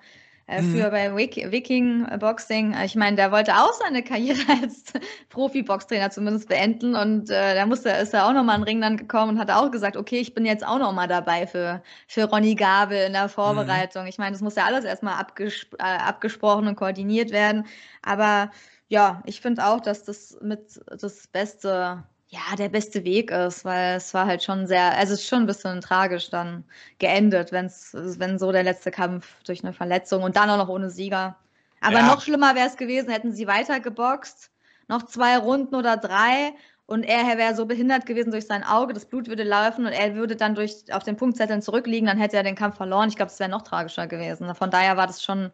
äh, 0.46 0.62
Mhm. 0.62 0.62
früher 0.62 0.90
bei 0.90 1.14
Wik 1.16 1.50
Viking 1.50 2.06
Boxing. 2.18 2.74
Ich 2.84 2.94
meine, 2.94 3.16
der 3.16 3.32
wollte 3.32 3.54
auch 3.56 3.72
seine 3.72 4.02
Karriere 4.02 4.38
als 4.62 4.84
Profi-Boxtrainer 5.30 6.10
zumindest 6.10 6.48
beenden 6.48 6.94
und 6.96 7.30
äh, 7.30 7.54
da 7.54 7.66
musste, 7.66 7.90
ist 7.90 8.14
er 8.14 8.26
auch 8.28 8.32
nochmal 8.32 8.56
in 8.56 8.62
den 8.62 8.68
Ring 8.68 8.80
dann 8.80 8.96
gekommen 8.96 9.32
und 9.34 9.38
hat 9.38 9.50
auch 9.50 9.70
gesagt, 9.70 9.96
okay, 9.96 10.18
ich 10.18 10.34
bin 10.34 10.44
jetzt 10.46 10.66
auch 10.66 10.78
nochmal 10.78 11.08
dabei 11.08 11.46
für, 11.46 11.82
für 12.08 12.24
Ronny 12.24 12.54
Gabel 12.54 13.06
in 13.06 13.12
der 13.12 13.28
Vorbereitung. 13.28 14.06
Ich 14.06 14.18
meine, 14.18 14.32
das 14.32 14.42
muss 14.42 14.56
ja 14.56 14.64
alles 14.66 14.84
erstmal 14.84 15.14
abges 15.14 15.66
äh, 15.78 15.82
abgesprochen 15.82 16.66
und 16.68 16.76
koordiniert 16.76 17.30
werden. 17.30 17.66
Aber 18.02 18.50
ja, 18.88 19.22
ich 19.26 19.40
finde 19.40 19.66
auch, 19.66 19.80
dass 19.80 20.04
das 20.04 20.38
mit 20.42 20.80
das 20.86 21.26
beste, 21.28 22.04
ja, 22.34 22.56
der 22.56 22.68
beste 22.68 23.04
Weg 23.04 23.30
ist, 23.30 23.64
weil 23.64 23.96
es 23.96 24.12
war 24.14 24.26
halt 24.26 24.42
schon 24.42 24.66
sehr, 24.66 24.96
also 24.96 25.14
es 25.14 25.20
ist 25.20 25.28
schon 25.28 25.40
ein 25.40 25.46
bisschen 25.46 25.80
tragisch 25.80 26.30
dann 26.30 26.64
geendet, 26.98 27.52
wenn's, 27.52 27.90
wenn 27.94 28.38
so 28.38 28.50
der 28.52 28.62
letzte 28.64 28.90
Kampf 28.90 29.42
durch 29.44 29.62
eine 29.62 29.72
Verletzung 29.72 30.22
und 30.22 30.36
dann 30.36 30.50
auch 30.50 30.56
noch 30.58 30.68
ohne 30.68 30.90
Sieger. 30.90 31.36
Aber 31.80 32.00
Ja. 32.00 32.06
noch 32.06 32.20
schlimmer 32.22 32.54
wäre 32.54 32.66
es 32.68 32.76
gewesen, 32.76 33.10
hätten 33.10 33.32
sie 33.32 33.46
weiter 33.46 33.78
geboxt, 33.80 34.50
noch 34.88 35.04
zwei 35.04 35.38
Runden 35.38 35.74
oder 35.74 35.96
drei 35.96 36.52
und 36.86 37.04
er 37.04 37.38
wäre 37.38 37.54
so 37.54 37.66
behindert 37.66 38.06
gewesen 38.06 38.30
durch 38.32 38.46
sein 38.46 38.64
Auge, 38.64 38.92
das 38.94 39.06
Blut 39.06 39.28
würde 39.28 39.44
laufen 39.44 39.86
und 39.86 39.92
er 39.92 40.14
würde 40.14 40.36
dann 40.36 40.54
durch 40.54 40.84
auf 40.92 41.02
den 41.04 41.16
Punktzetteln 41.16 41.62
zurückliegen, 41.62 42.06
dann 42.06 42.18
hätte 42.18 42.36
er 42.36 42.42
den 42.42 42.56
Kampf 42.56 42.76
verloren. 42.76 43.08
Ich 43.08 43.16
glaube, 43.16 43.30
es 43.32 43.38
wäre 43.40 43.50
noch 43.50 43.62
tragischer 43.62 44.06
gewesen. 44.06 44.54
Von 44.54 44.70
daher 44.70 44.96
war 44.96 45.06
das 45.06 45.22
schon 45.22 45.50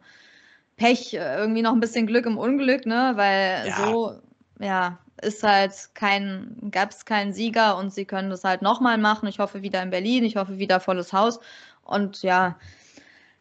Pech, 0.77 1.13
äh, 1.13 1.35
irgendwie 1.37 1.61
noch 1.61 1.73
ein 1.73 1.79
bisschen 1.79 2.07
Glück 2.07 2.25
im 2.25 2.37
Unglück, 2.37 2.85
ne? 2.85 3.13
Weil 3.15 3.67
Ja. 3.67 3.75
so, 3.75 4.19
ja, 4.59 4.99
ist 5.21 5.43
halt 5.43 5.89
kein, 5.93 6.57
gab 6.71 6.91
es 6.91 7.05
keinen 7.05 7.33
Sieger 7.33 7.77
und 7.77 7.93
sie 7.93 8.05
können 8.05 8.29
das 8.29 8.43
halt 8.43 8.61
nochmal 8.61 8.97
machen. 8.97 9.27
Ich 9.27 9.39
hoffe 9.39 9.61
wieder 9.61 9.81
in 9.81 9.89
Berlin, 9.89 10.23
ich 10.23 10.35
hoffe 10.35 10.57
wieder 10.57 10.79
volles 10.79 11.13
Haus. 11.13 11.39
Und 11.83 12.21
ja, 12.23 12.57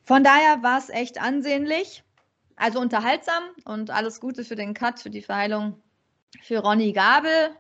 von 0.02 0.25
daher 0.25 0.62
war 0.62 0.78
es 0.78 0.88
echt 0.88 1.20
ansehnlich, 1.20 2.02
also 2.56 2.80
unterhaltsam 2.80 3.44
und 3.64 3.90
alles 3.90 4.20
Gute 4.20 4.44
für 4.44 4.56
den 4.56 4.75
Cut, 4.75 5.00
für 5.00 5.10
die 5.10 5.22
Verheilung 5.22 5.80
für 6.42 6.58
Ronny 6.58 6.92
Gabel 6.92 7.50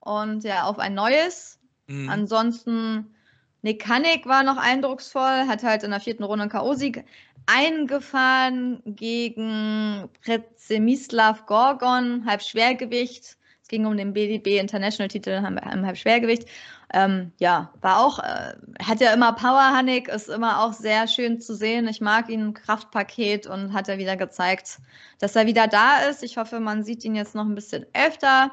und 0.00 0.44
ja, 0.44 0.64
auf 0.64 0.78
ein 0.78 0.94
neues. 0.94 1.58
Mhm. 1.86 2.08
Ansonsten, 2.08 3.14
Nick 3.62 3.86
Hannig 3.88 4.26
war 4.26 4.42
noch 4.42 4.56
eindrucksvoll, 4.56 5.46
hat 5.46 5.62
halt 5.62 5.82
in 5.82 5.90
der 5.90 6.00
vierten 6.00 6.24
Runde 6.24 6.44
einen 6.44 6.50
K.O.-Sieg 6.50 7.04
eingefahren 7.46 8.82
gegen 8.86 10.08
Przemyslav 10.56 11.46
Gorgon, 11.46 12.24
Halbschwergewicht. 12.26 13.36
Es 13.62 13.68
ging 13.68 13.86
um 13.86 13.96
den 13.96 14.12
BDB 14.12 14.58
International-Titel 14.58 15.30
im 15.30 15.86
Halbschwergewicht. 15.86 16.48
Ähm, 16.92 17.32
ja, 17.38 17.72
war 17.82 18.04
auch, 18.04 18.18
äh, 18.18 18.54
hat 18.82 19.00
ja 19.00 19.12
immer 19.12 19.32
Power, 19.32 19.72
Hannig, 19.72 20.08
ist 20.08 20.28
immer 20.28 20.64
auch 20.64 20.72
sehr 20.72 21.06
schön 21.06 21.40
zu 21.40 21.54
sehen. 21.54 21.86
Ich 21.86 22.00
mag 22.00 22.28
ihn, 22.28 22.52
Kraftpaket 22.54 23.46
und 23.46 23.72
hat 23.72 23.88
er 23.88 23.98
wieder 23.98 24.16
gezeigt, 24.16 24.78
dass 25.20 25.36
er 25.36 25.46
wieder 25.46 25.68
da 25.68 26.00
ist. 26.00 26.24
Ich 26.24 26.36
hoffe, 26.36 26.58
man 26.58 26.82
sieht 26.82 27.04
ihn 27.04 27.14
jetzt 27.14 27.34
noch 27.34 27.44
ein 27.44 27.54
bisschen 27.54 27.86
öfter. 27.94 28.50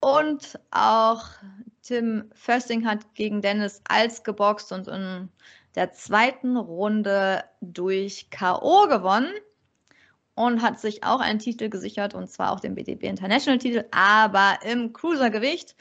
Und 0.00 0.58
auch 0.70 1.24
Tim 1.82 2.30
Fösting 2.32 2.86
hat 2.86 3.14
gegen 3.14 3.42
Dennis 3.42 3.80
Als 3.88 4.22
geboxt 4.24 4.72
und 4.72 4.88
in 4.88 5.28
der 5.74 5.92
zweiten 5.92 6.56
Runde 6.56 7.44
durch 7.60 8.30
K.O. 8.30 8.86
gewonnen 8.88 9.32
und 10.34 10.62
hat 10.62 10.80
sich 10.80 11.04
auch 11.04 11.20
einen 11.20 11.38
Titel 11.38 11.68
gesichert 11.68 12.14
und 12.14 12.30
zwar 12.30 12.52
auch 12.52 12.60
den 12.60 12.74
BDB 12.74 13.04
International 13.04 13.58
Titel, 13.58 13.84
aber 13.90 14.58
im 14.62 14.92
Cruisergewicht. 14.92 15.76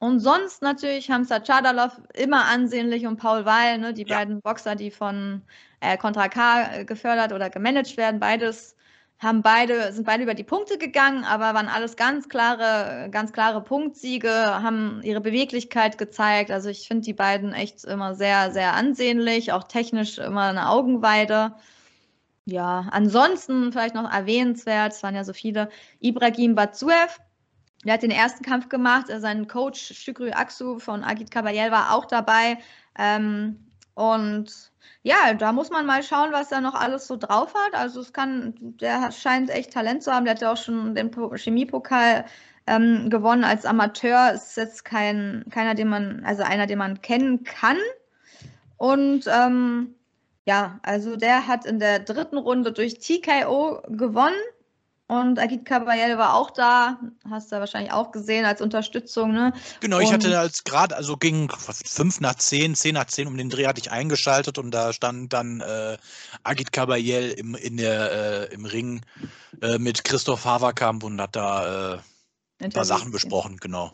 Und 0.00 0.20
sonst 0.20 0.62
natürlich 0.62 1.10
Hamza 1.10 1.40
Chadalov 1.40 2.00
immer 2.14 2.44
ansehnlich 2.46 3.06
und 3.06 3.16
Paul 3.16 3.44
Weil, 3.44 3.78
ne, 3.78 3.92
die 3.92 4.04
Ja. 4.06 4.18
beiden 4.18 4.40
Boxer, 4.40 4.76
die 4.76 4.90
von 4.92 5.42
äh, 5.80 5.96
Contra 5.96 6.28
K 6.28 6.84
gefördert 6.84 7.32
oder 7.32 7.50
gemanagt 7.50 7.96
werden, 7.96 8.20
beides 8.20 8.76
haben 9.18 9.42
beide, 9.42 9.92
sind 9.92 10.04
beide 10.04 10.22
über 10.22 10.34
die 10.34 10.44
Punkte 10.44 10.78
gegangen, 10.78 11.24
aber 11.24 11.52
waren 11.54 11.68
alles 11.68 11.96
ganz 11.96 12.28
klare, 12.28 13.08
ganz 13.10 13.32
klare 13.32 13.62
Punktsiege, 13.62 14.30
haben 14.30 15.00
ihre 15.02 15.20
Beweglichkeit 15.20 15.98
gezeigt. 15.98 16.52
Also 16.52 16.68
ich 16.68 16.86
finde 16.86 17.04
die 17.04 17.14
beiden 17.14 17.52
echt 17.52 17.84
immer 17.84 18.14
sehr, 18.14 18.52
sehr 18.52 18.74
ansehnlich, 18.74 19.52
auch 19.52 19.64
technisch 19.64 20.18
immer 20.18 20.42
eine 20.42 20.68
Augenweide. 20.68 21.54
Ja, 22.44 22.86
ansonsten 22.92 23.72
vielleicht 23.72 23.94
noch 23.94 24.10
erwähnenswert, 24.10 24.92
es 24.92 25.02
waren 25.02 25.16
ja 25.16 25.24
so 25.24 25.32
viele, 25.32 25.68
Ibrahim 26.00 26.54
Batsuev, 26.54 27.20
der 27.84 27.94
hat 27.94 28.02
den 28.02 28.10
ersten 28.10 28.44
Kampf 28.44 28.68
gemacht, 28.68 29.06
sein 29.08 29.48
Coach 29.48 29.94
Shukri 29.94 30.32
Aksu 30.32 30.78
von 30.78 31.04
Agit 31.04 31.30
Kabayel 31.30 31.70
war 31.70 31.94
auch 31.94 32.06
dabei. 32.06 32.58
Ähm, 32.98 33.67
und 33.98 34.70
ja, 35.02 35.34
da 35.34 35.52
muss 35.52 35.70
man 35.70 35.86
mal 35.86 36.02
schauen, 36.04 36.32
was 36.32 36.52
er 36.52 36.60
noch 36.60 36.74
alles 36.74 37.08
so 37.08 37.16
drauf 37.16 37.52
hat. 37.54 37.74
Also 37.74 38.00
es 38.00 38.12
kann, 38.12 38.54
der 38.60 39.10
scheint 39.10 39.50
echt 39.50 39.72
Talent 39.72 40.02
zu 40.04 40.12
haben. 40.12 40.24
Der 40.24 40.34
hat 40.34 40.40
ja 40.40 40.52
auch 40.52 40.56
schon 40.56 40.94
den 40.94 41.10
Po- 41.10 41.34
Chemiepokal 41.34 42.24
ähm, 42.68 43.10
gewonnen 43.10 43.42
als 43.42 43.66
Amateur. 43.66 44.32
Ist 44.32 44.56
jetzt 44.56 44.84
kein, 44.84 45.44
keiner, 45.50 45.74
den 45.74 45.88
man, 45.88 46.22
also 46.24 46.42
einer, 46.44 46.66
den 46.66 46.78
man 46.78 47.00
kennen 47.02 47.42
kann. 47.42 47.78
Und 48.76 49.24
ähm, 49.26 49.94
ja, 50.44 50.78
also 50.82 51.16
der 51.16 51.48
hat 51.48 51.66
in 51.66 51.80
der 51.80 51.98
dritten 51.98 52.38
Runde 52.38 52.72
durch 52.72 52.98
TKO 53.00 53.82
gewonnen. 53.88 54.36
Und 55.08 55.38
Agit 55.38 55.64
Kabayel 55.64 56.18
war 56.18 56.34
auch 56.34 56.50
da, 56.50 57.00
hast 57.30 57.50
du 57.50 57.56
ja 57.56 57.60
wahrscheinlich 57.60 57.92
auch 57.92 58.12
gesehen 58.12 58.44
als 58.44 58.60
Unterstützung, 58.60 59.32
ne? 59.32 59.54
Genau, 59.80 60.00
ich 60.00 60.08
Und- 60.08 60.12
hatte 60.12 60.38
als 60.38 60.64
gerade, 60.64 60.94
also 60.94 61.16
ging 61.16 61.50
fünf 61.50 62.20
nach 62.20 62.34
zehn, 62.34 62.74
zehn 62.74 62.92
nach 62.92 63.06
zehn 63.06 63.26
um 63.26 63.38
den 63.38 63.48
Dreh 63.48 63.66
hatte 63.66 63.80
ich 63.80 63.90
eingeschaltet 63.90 64.58
und 64.58 64.70
da 64.70 64.92
stand 64.92 65.32
dann 65.32 65.62
äh, 65.62 65.96
Agit 66.42 66.72
Kabayel 66.72 67.30
im, 67.30 67.54
in 67.54 67.78
der, 67.78 68.50
äh, 68.50 68.54
im 68.54 68.66
Ring 68.66 69.00
äh, 69.62 69.78
mit 69.78 70.04
Christoph 70.04 70.44
Haverkamp 70.44 71.02
und 71.02 71.18
hat 71.22 71.36
da 71.36 71.94
äh, 71.94 71.98
ein 72.60 72.70
paar 72.70 72.84
Sachen 72.84 73.10
besprochen, 73.10 73.56
genau. 73.56 73.92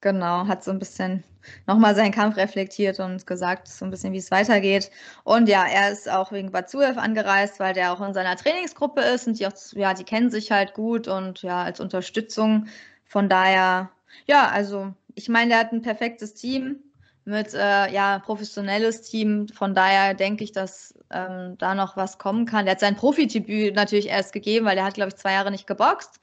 Genau, 0.00 0.46
hat 0.46 0.62
so 0.62 0.70
ein 0.70 0.78
bisschen 0.78 1.24
nochmal 1.66 1.96
seinen 1.96 2.12
Kampf 2.12 2.36
reflektiert 2.36 3.00
und 3.00 3.26
gesagt, 3.26 3.66
so 3.66 3.84
ein 3.84 3.90
bisschen, 3.90 4.12
wie 4.12 4.18
es 4.18 4.30
weitergeht. 4.30 4.90
Und 5.24 5.48
ja, 5.48 5.66
er 5.66 5.90
ist 5.90 6.08
auch 6.08 6.30
wegen 6.30 6.52
Batsuev 6.52 6.96
angereist, 6.98 7.58
weil 7.58 7.74
der 7.74 7.92
auch 7.92 8.00
in 8.06 8.14
seiner 8.14 8.36
Trainingsgruppe 8.36 9.00
ist 9.00 9.26
und 9.26 9.40
die 9.40 9.46
auch, 9.46 9.52
ja, 9.72 9.94
die 9.94 10.04
kennen 10.04 10.30
sich 10.30 10.52
halt 10.52 10.74
gut 10.74 11.08
und 11.08 11.42
ja, 11.42 11.64
als 11.64 11.80
Unterstützung. 11.80 12.68
Von 13.06 13.28
daher, 13.28 13.90
ja, 14.26 14.48
also 14.48 14.94
ich 15.16 15.28
meine, 15.28 15.50
der 15.50 15.58
hat 15.58 15.72
ein 15.72 15.82
perfektes 15.82 16.34
Team 16.34 16.76
mit, 17.24 17.52
äh, 17.54 17.92
ja, 17.92 18.20
professionelles 18.20 19.02
Team. 19.02 19.48
Von 19.48 19.74
daher 19.74 20.14
denke 20.14 20.44
ich, 20.44 20.52
dass 20.52 20.94
ähm, 21.10 21.56
da 21.58 21.74
noch 21.74 21.96
was 21.96 22.18
kommen 22.18 22.46
kann. 22.46 22.66
Der 22.66 22.72
hat 22.72 22.80
sein 22.80 22.96
Profidebüt 22.96 23.74
natürlich 23.74 24.06
erst 24.08 24.32
gegeben, 24.32 24.64
weil 24.66 24.76
der 24.76 24.84
hat, 24.84 24.94
glaube 24.94 25.08
ich, 25.08 25.16
zwei 25.16 25.32
Jahre 25.32 25.50
nicht 25.50 25.66
geboxt. 25.66 26.20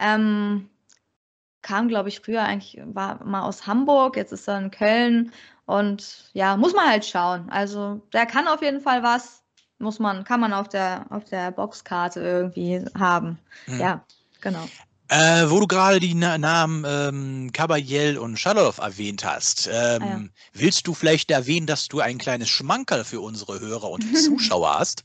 Ähm, 0.00 0.70
kam, 1.62 1.88
glaube 1.88 2.08
ich, 2.08 2.20
früher 2.20 2.42
eigentlich, 2.42 2.80
war 2.84 3.24
mal 3.24 3.42
aus 3.42 3.66
Hamburg, 3.66 4.16
jetzt 4.16 4.32
ist 4.32 4.48
er 4.48 4.58
in 4.58 4.70
Köln 4.70 5.32
und 5.66 6.30
ja, 6.34 6.56
muss 6.56 6.74
man 6.74 6.88
halt 6.88 7.04
schauen. 7.04 7.48
Also 7.50 8.02
der 8.12 8.26
kann 8.26 8.48
auf 8.48 8.62
jeden 8.62 8.80
Fall 8.80 9.02
was, 9.02 9.42
muss 9.78 9.98
man, 9.98 10.24
kann 10.24 10.40
man 10.40 10.52
auf 10.52 10.68
der, 10.68 11.06
auf 11.10 11.24
der 11.24 11.50
Boxkarte 11.52 12.20
irgendwie 12.20 12.84
haben. 12.98 13.38
Mhm. 13.66 13.80
Ja, 13.80 14.04
genau. 14.40 14.68
Äh, 15.08 15.50
wo 15.50 15.60
du 15.60 15.66
gerade 15.66 16.00
die 16.00 16.14
Na 16.14 16.38
Namen 16.38 16.84
ähm, 16.88 17.52
Kabayel 17.52 18.16
und 18.16 18.38
Schalow 18.38 18.72
erwähnt 18.80 19.24
hast, 19.24 19.68
ähm, 19.70 20.00
Ah, 20.00 20.06
ja. 20.06 20.20
willst 20.54 20.86
du 20.86 20.94
vielleicht 20.94 21.30
erwähnen, 21.30 21.66
dass 21.66 21.88
du 21.88 22.00
ein 22.00 22.18
kleines 22.18 22.48
Schmankerl 22.48 23.04
für 23.04 23.20
unsere 23.20 23.60
Hörer 23.60 23.90
und 23.90 24.04
Zuschauer 24.16 24.78
hast? 24.78 25.04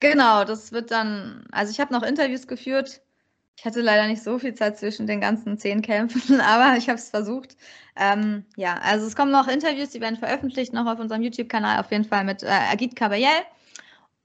Genau, 0.00 0.44
das 0.44 0.72
wird 0.72 0.90
dann, 0.90 1.46
also 1.50 1.70
ich 1.72 1.80
habe 1.80 1.92
noch 1.92 2.02
Interviews 2.02 2.46
geführt. 2.46 3.00
Ich 3.56 3.64
hatte 3.64 3.80
leider 3.80 4.06
nicht 4.08 4.22
so 4.22 4.38
viel 4.38 4.54
Zeit 4.54 4.78
zwischen 4.78 5.06
den 5.06 5.20
ganzen 5.20 5.58
zehn 5.58 5.80
Kämpfen, 5.82 6.40
aber 6.40 6.76
ich 6.76 6.88
habe 6.88 6.98
es 6.98 7.10
versucht. 7.10 7.56
Ähm, 7.96 8.44
ja, 8.56 8.78
also 8.82 9.06
es 9.06 9.14
kommen 9.16 9.30
noch 9.30 9.46
Interviews, 9.48 9.90
die 9.90 10.00
werden 10.00 10.16
veröffentlicht, 10.18 10.72
noch 10.72 10.86
auf 10.86 10.98
unserem 10.98 11.22
YouTube-Kanal, 11.22 11.78
auf 11.80 11.90
jeden 11.92 12.04
Fall 12.04 12.24
mit 12.24 12.42
äh, 12.42 12.46
Agit 12.48 12.96
Kabayel 12.96 13.28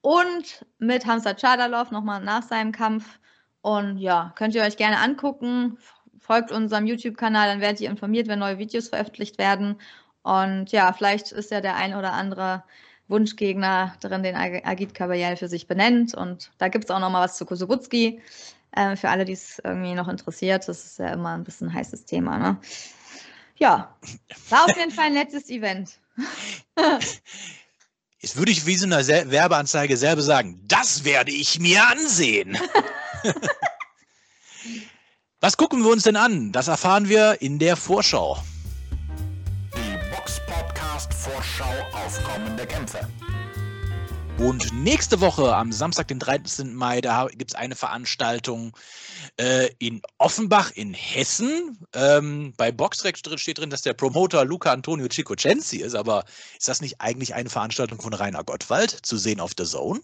und 0.01 0.65
mit 0.79 1.05
Hamza 1.05 1.33
Chadalov 1.35 1.91
nochmal 1.91 2.21
nach 2.21 2.43
seinem 2.43 2.71
Kampf. 2.71 3.19
Und 3.61 3.97
ja, 3.97 4.33
könnt 4.37 4.55
ihr 4.55 4.63
euch 4.63 4.77
gerne 4.77 4.99
angucken. 4.99 5.77
Folgt 6.19 6.51
unserem 6.51 6.85
YouTube-Kanal, 6.87 7.47
dann 7.49 7.61
werdet 7.61 7.81
ihr 7.81 7.89
informiert, 7.89 8.27
wenn 8.27 8.39
neue 8.39 8.57
Videos 8.57 8.89
veröffentlicht 8.89 9.37
werden. 9.37 9.79
Und 10.23 10.71
ja, 10.71 10.91
vielleicht 10.93 11.31
ist 11.31 11.51
ja 11.51 11.61
der 11.61 11.75
ein 11.75 11.95
oder 11.95 12.13
andere 12.13 12.63
Wunschgegner 13.07 13.95
drin, 14.01 14.23
den 14.23 14.35
Ag- 14.35 14.65
Agit 14.65 14.93
Kabayel 14.93 15.35
für 15.37 15.47
sich 15.47 15.67
benennt. 15.67 16.13
Und 16.15 16.51
da 16.57 16.67
gibt 16.69 16.85
es 16.85 16.91
auch 16.91 16.99
noch 16.99 17.09
mal 17.09 17.23
was 17.23 17.37
zu 17.37 17.45
Kosubutski. 17.45 18.21
Äh, 18.71 18.95
für 18.95 19.09
alle, 19.09 19.25
die 19.25 19.33
es 19.33 19.59
irgendwie 19.63 19.95
noch 19.95 20.07
interessiert, 20.07 20.67
das 20.67 20.85
ist 20.85 20.99
ja 20.99 21.13
immer 21.13 21.35
ein 21.35 21.43
bisschen 21.43 21.69
ein 21.69 21.73
heißes 21.73 22.05
Thema. 22.05 22.37
Ne? 22.37 22.57
Ja, 23.57 23.95
war 24.49 24.65
auf 24.65 24.77
jeden 24.77 24.91
Fall 24.91 25.05
ein 25.05 25.13
nettes 25.13 25.49
Event. 25.49 25.99
Jetzt 28.21 28.35
würde 28.35 28.51
ich 28.51 28.65
wie 28.65 28.75
so 28.75 28.85
eine 28.85 29.03
Sel 29.03 29.31
Werbeanzeige 29.31 29.95
selber 29.95 30.21
sagen, 30.21 30.61
das 30.67 31.05
werde 31.05 31.31
ich 31.31 31.59
mir 31.59 31.81
ansehen. 31.87 32.57
Was 35.39 35.55
gucken 35.55 35.83
wir 35.83 35.91
uns 35.91 36.03
denn 36.03 36.17
an? 36.17 36.51
Das 36.51 36.67
erfahren 36.67 37.07
wir 37.07 37.41
in 37.41 37.59
der 37.59 37.77
Vorschau. 37.77 38.37
Die 39.73 40.13
Box 40.13 40.41
Podcast 40.45 41.13
Vorschau 41.13 41.73
auf 41.93 42.21
kommende 42.23 42.65
Kämpfe. 42.65 43.07
Und 44.39 44.71
nächste 44.71 45.19
Woche, 45.19 45.53
am 45.53 45.73
Samstag, 45.73 46.07
den 46.07 46.17
13. 46.17 46.73
Mai, 46.73 47.01
da 47.01 47.27
gibt 47.27 47.51
es 47.51 47.55
eine 47.55 47.75
Veranstaltung 47.75 48.71
äh, 49.37 49.69
in 49.79 50.01
Offenbach 50.17 50.71
in 50.71 50.93
Hessen. 50.93 51.77
Ähm, 51.93 52.53
bei 52.55 52.71
Boxrec 52.71 53.17
steht 53.17 53.57
drin, 53.57 53.69
dass 53.69 53.81
der 53.81 53.93
Promoter 53.93 54.45
Luca 54.45 54.71
Antonio 54.71 55.09
Cicocenzi 55.09 55.79
ist, 55.79 55.93
aber 55.93 56.23
ist 56.57 56.69
das 56.69 56.79
nicht 56.79 57.01
eigentlich 57.01 57.33
eine 57.33 57.49
Veranstaltung 57.49 57.99
von 57.99 58.13
Rainer 58.13 58.45
Gottwald 58.45 58.91
zu 58.91 59.17
sehen 59.17 59.41
auf 59.41 59.51
The 59.57 59.65
Zone? 59.65 59.99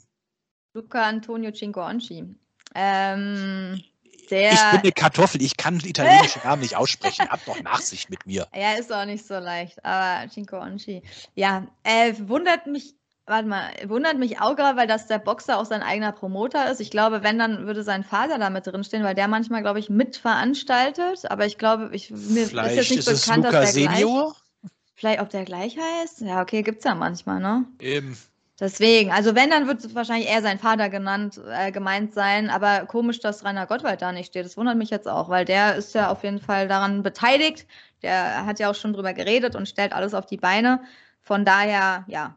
Luca 0.74 1.08
Antonio 1.08 1.52
Cinquonci. 1.52 2.36
Ähm, 2.76 3.82
der, 4.30 4.52
ich 4.52 4.72
bin 4.72 4.80
eine 4.82 4.92
Kartoffel, 4.92 5.42
ich 5.42 5.56
kann 5.56 5.80
italienische 5.80 6.40
Namen 6.40 6.62
nicht 6.62 6.76
aussprechen. 6.76 7.30
Hab 7.30 7.46
doch 7.46 7.62
Nachsicht 7.62 8.10
mit 8.10 8.26
mir. 8.26 8.48
Ja, 8.56 8.74
ist 8.74 8.92
auch 8.92 9.06
nicht 9.06 9.26
so 9.26 9.36
leicht, 9.36 9.84
aber 9.86 10.30
Cinquonci. 10.30 11.04
Ja, 11.36 11.66
äh, 11.84 12.14
wundert 12.20 12.68
mich 12.68 12.96
Warte 13.28 13.48
mal, 13.48 13.72
wundert 13.88 14.20
mich 14.20 14.40
auch 14.40 14.56
gerade, 14.56 14.78
weil 14.78 14.86
das 14.88 15.08
der 15.08 15.18
Boxer 15.18 15.58
auch 15.58 15.66
sein 15.66 15.82
eigener 15.82 16.12
Promoter 16.12 16.70
ist. 16.70 16.80
Ich 16.80 16.92
glaube, 16.92 17.24
wenn, 17.24 17.40
dann 17.40 17.66
würde 17.66 17.84
sein 17.84 18.04
Vater 18.04 18.38
da 18.38 18.52
mit 18.52 18.68
drinstehen, 18.68 19.04
weil 19.04 19.16
der 19.16 19.28
manchmal, 19.28 19.64
glaube 19.64 19.80
ich, 19.80 19.90
mitveranstaltet. 19.90 21.32
Aber 21.32 21.48
ich 21.48 21.58
glaube, 21.58 21.90
ich, 21.92 22.12
mir 22.12 22.46
Vielleicht 22.46 22.78
ist 22.78 22.90
jetzt 22.90 22.90
nicht 22.92 23.08
ist 23.08 23.26
bekannt, 23.26 23.46
es 23.46 23.52
Luca 23.52 23.62
dass 23.62 23.74
der 23.74 23.88
Senior? 23.90 24.36
gleich, 24.62 24.72
vielleicht, 24.94 25.22
ob 25.22 25.30
der 25.32 25.46
gleich 25.46 25.78
heißt. 25.78 26.22
Ja, 26.22 26.42
okay, 26.42 26.62
gibt's 26.62 26.86
ja 26.86 26.94
manchmal, 26.94 27.40
ne? 27.40 27.66
Eben. 27.80 28.16
Deswegen, 28.60 29.12
also 29.12 29.36
wenn, 29.36 29.50
dann 29.50 29.68
wird 29.68 29.94
wahrscheinlich 29.96 30.30
eher 30.30 30.42
sein 30.42 30.60
Vater 30.60 30.90
genannt, 30.90 31.42
äh, 31.50 31.72
gemeint 31.72 32.14
sein, 32.14 32.50
aber 32.50 32.86
komisch, 32.86 33.20
dass 33.20 33.44
Rainer 33.44 33.66
Gottwald 33.66 34.02
da 34.02 34.14
nicht 34.14 34.28
steht. 34.28 34.46
Das 34.46 34.56
wundert 34.56 34.78
mich 34.78 34.92
jetzt 34.92 35.08
auch, 35.10 35.28
weil 35.28 35.44
der 35.44 35.76
ist 35.76 35.94
ja 35.94 36.10
auf 36.10 36.24
jeden 36.24 36.40
Fall 36.40 36.68
daran 36.68 37.04
beteiligt. 37.04 37.68
Der 38.02 38.46
hat 38.46 38.60
ja 38.60 38.70
auch 38.70 38.76
schon 38.76 38.94
drüber 38.94 39.14
geredet 39.14 39.56
und 39.56 39.68
stellt 39.68 39.92
alles 39.92 40.14
auf 40.14 40.26
die 40.26 40.38
Beine. 40.38 40.82
Von 41.22 41.44
daher, 41.44 42.06
ja. 42.08 42.36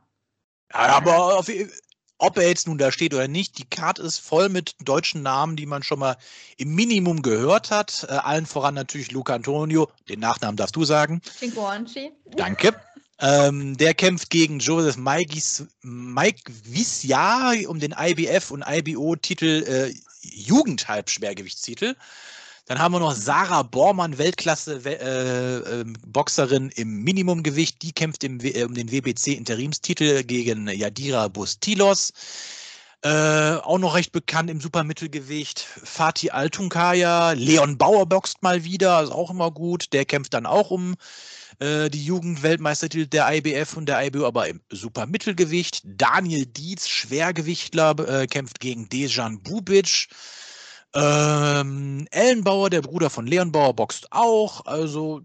Ja, 0.72 0.80
aber 0.96 1.38
auf, 1.38 1.48
ob 2.18 2.36
er 2.36 2.48
jetzt 2.48 2.66
nun 2.66 2.78
da 2.78 2.90
steht 2.90 3.14
oder 3.14 3.28
nicht, 3.28 3.58
die 3.58 3.64
Karte 3.64 4.02
ist 4.02 4.18
voll 4.18 4.48
mit 4.48 4.74
deutschen 4.82 5.22
Namen, 5.22 5.56
die 5.56 5.66
man 5.66 5.82
schon 5.82 6.00
mal 6.00 6.16
im 6.56 6.74
Minimum 6.74 7.22
gehört 7.22 7.70
hat. 7.70 8.06
Äh, 8.08 8.12
allen 8.12 8.46
voran 8.46 8.74
natürlich 8.74 9.12
Luca 9.12 9.34
Antonio, 9.34 9.88
den 10.08 10.20
Nachnamen 10.20 10.56
darfst 10.56 10.76
du 10.76 10.84
sagen. 10.84 11.22
Cinquonci. 11.38 12.10
Danke. 12.36 12.74
Ähm, 13.20 13.76
der 13.76 13.94
kämpft 13.94 14.30
gegen 14.30 14.60
Joseph 14.60 14.96
Mike 14.96 16.52
Visja 16.64 17.52
um 17.66 17.80
den 17.80 17.94
IBF 17.96 18.50
und 18.50 18.64
IBO-Titel 18.66 19.64
äh, 19.66 19.94
Jugendhalbschwergewichtstitel. 20.22 21.96
Dann 22.68 22.78
haben 22.78 22.92
wir 22.92 23.00
noch 23.00 23.14
Sarah 23.14 23.62
Bormann, 23.62 24.18
Weltklasse-Boxerin 24.18 26.70
äh, 26.70 26.82
im 26.82 27.02
Minimumgewicht. 27.02 27.80
Die 27.80 27.92
kämpft 27.92 28.24
im, 28.24 28.40
äh, 28.40 28.64
um 28.64 28.74
den 28.74 28.92
WBC-Interimstitel 28.92 30.22
gegen 30.24 30.68
Yadira 30.68 31.28
Bustilos. 31.28 32.12
Äh, 33.02 33.54
auch 33.62 33.78
noch 33.78 33.94
recht 33.94 34.12
bekannt 34.12 34.50
im 34.50 34.60
Supermittelgewicht. 34.60 35.60
Fatih 35.60 36.32
Altunkaya, 36.32 37.32
Leon 37.32 37.78
Bauer 37.78 38.04
boxt 38.06 38.42
mal 38.42 38.64
wieder, 38.64 39.02
ist 39.02 39.12
auch 39.12 39.30
immer 39.30 39.50
gut. 39.50 39.94
Der 39.94 40.04
kämpft 40.04 40.34
dann 40.34 40.44
auch 40.44 40.70
um 40.70 40.94
äh, 41.60 41.88
die 41.88 42.04
Jugendweltmeistertitel 42.04 43.06
der 43.06 43.32
IBF 43.32 43.78
und 43.78 43.86
der 43.86 44.04
IBO, 44.04 44.26
aber 44.26 44.46
im 44.46 44.60
Supermittelgewicht. 44.70 45.80
Daniel 45.84 46.44
Dietz, 46.44 46.86
Schwergewichtler, 46.86 47.98
äh, 48.00 48.26
kämpft 48.26 48.60
gegen 48.60 48.90
Dejan 48.90 49.42
Bubic. 49.42 50.08
Ähm, 50.94 52.06
Ellenbauer, 52.10 52.70
der 52.70 52.82
Bruder 52.82 53.10
von 53.10 53.26
Leon 53.26 53.52
Bauer, 53.52 53.74
boxt 53.74 54.08
auch. 54.12 54.64
Also 54.66 55.22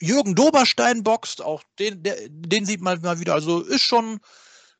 Jürgen 0.00 0.34
Doberstein 0.34 1.02
boxt, 1.02 1.42
auch 1.42 1.62
den, 1.78 2.02
der, 2.02 2.16
den 2.28 2.64
sieht 2.66 2.80
man 2.80 3.00
mal 3.02 3.20
wieder. 3.20 3.34
Also 3.34 3.60
ist 3.60 3.82
schon 3.82 4.20